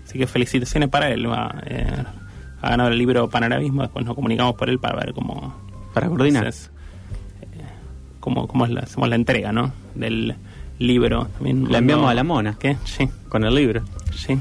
[0.05, 1.29] Así que felicitaciones para él.
[1.29, 1.85] va, eh,
[2.61, 3.83] ha ganado el libro Panoramismo.
[3.83, 5.53] Después nos comunicamos por él para ver cómo.
[5.93, 6.43] Para coordinar.
[6.45, 6.71] entonces,
[7.41, 7.63] eh,
[8.19, 9.71] cómo, cómo es la- hacemos la entrega, ¿no?
[9.95, 10.35] Del
[10.79, 11.25] libro.
[11.35, 12.55] También La enviamos a la mona.
[12.59, 12.77] ¿Qué?
[12.85, 13.07] Sí.
[13.27, 13.81] Con el libro.
[14.15, 14.35] Sí.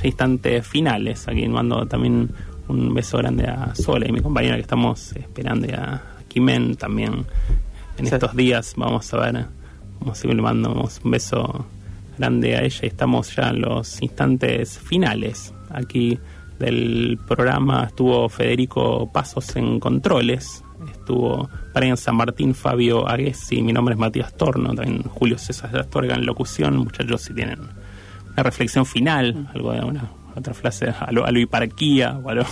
[0.00, 1.28] Ya instantes finales.
[1.28, 2.30] Aquí mando también
[2.68, 6.02] un beso grande a Sola y mi compañera que estamos esperando y a
[6.32, 7.26] Kimen también.
[7.98, 8.14] En Sí.
[8.14, 9.46] estos días vamos a ver,
[10.00, 11.66] vamos a ir le mandamos un beso
[12.18, 16.18] grande a ella y estamos ya en los instantes finales aquí
[16.58, 17.84] del programa.
[17.84, 24.34] Estuvo Federico Pasos en controles, estuvo Brian San Martín, Fabio Aguesi, mi nombre es Matías
[24.36, 26.76] Torno, también Julio César Astorga en locución.
[26.78, 27.58] Muchachos, si tienen
[28.32, 32.34] una reflexión final, algo de una otra frase a lo, a lo hiparquía o a
[32.34, 32.46] lo,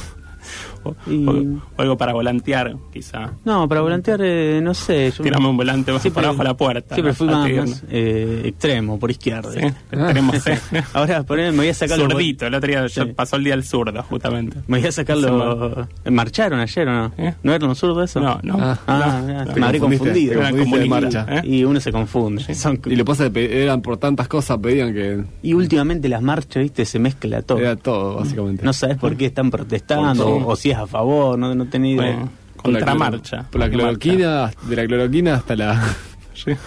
[0.83, 3.33] O, Y- o- o algo para volantear, quizá.
[3.45, 5.13] No, para volantear, eh, no sé.
[5.17, 6.95] Yo Tirame un volante más Siempre- por abajo de la puerta.
[6.95, 9.53] Siempre fui a más, eh, extremo, por izquierda.
[9.53, 10.33] Sí, extremo.
[10.93, 12.95] Ahora me voy a sacar los- Zurdito, el otro día Sí.
[13.01, 14.59] yo- pasó el día del zurdo, justamente.
[14.67, 15.87] Me voy a sacar Se los...
[16.11, 17.13] ¿Marcharon ayer o no?
[17.19, 17.35] ¿Eh?
[17.43, 18.21] ¿No eran los zurdos eso?
[18.21, 18.57] No, no.
[18.61, 19.55] Ah, No, ah, no.
[19.57, 20.41] me habré confundido.
[20.89, 21.27] marcha.
[21.29, 21.41] ¿eh?
[21.45, 22.55] Y uno se confunde.
[22.55, 26.09] Son- Y lo que pasa es que eran por tantas cosas, pedían que Y últimamente
[26.09, 27.59] las marchas, viste, se mezcla todo.
[27.59, 28.65] era todo, básicamente.
[28.65, 31.95] No sabes por qué están protestando o si a favor, no, no idea.
[31.95, 33.43] Bueno, la contramarcha.
[33.51, 35.83] Por la cloroquina, de la cloroquina hasta la...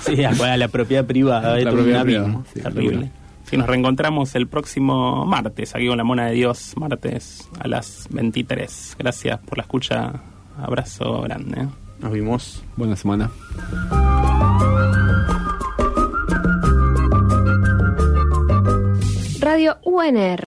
[0.01, 2.61] Sí, a, a la propiedad privada, La un propiedad privada, sí.
[2.61, 3.09] Terrible.
[3.43, 8.07] Si nos reencontramos el próximo martes, aquí con la Mona de Dios, martes a las
[8.11, 8.95] 23.
[8.99, 10.13] Gracias por la escucha.
[10.61, 11.67] Abrazo grande.
[11.99, 12.63] Nos vimos.
[12.75, 13.31] Buena semana.
[19.39, 20.41] Radio UNR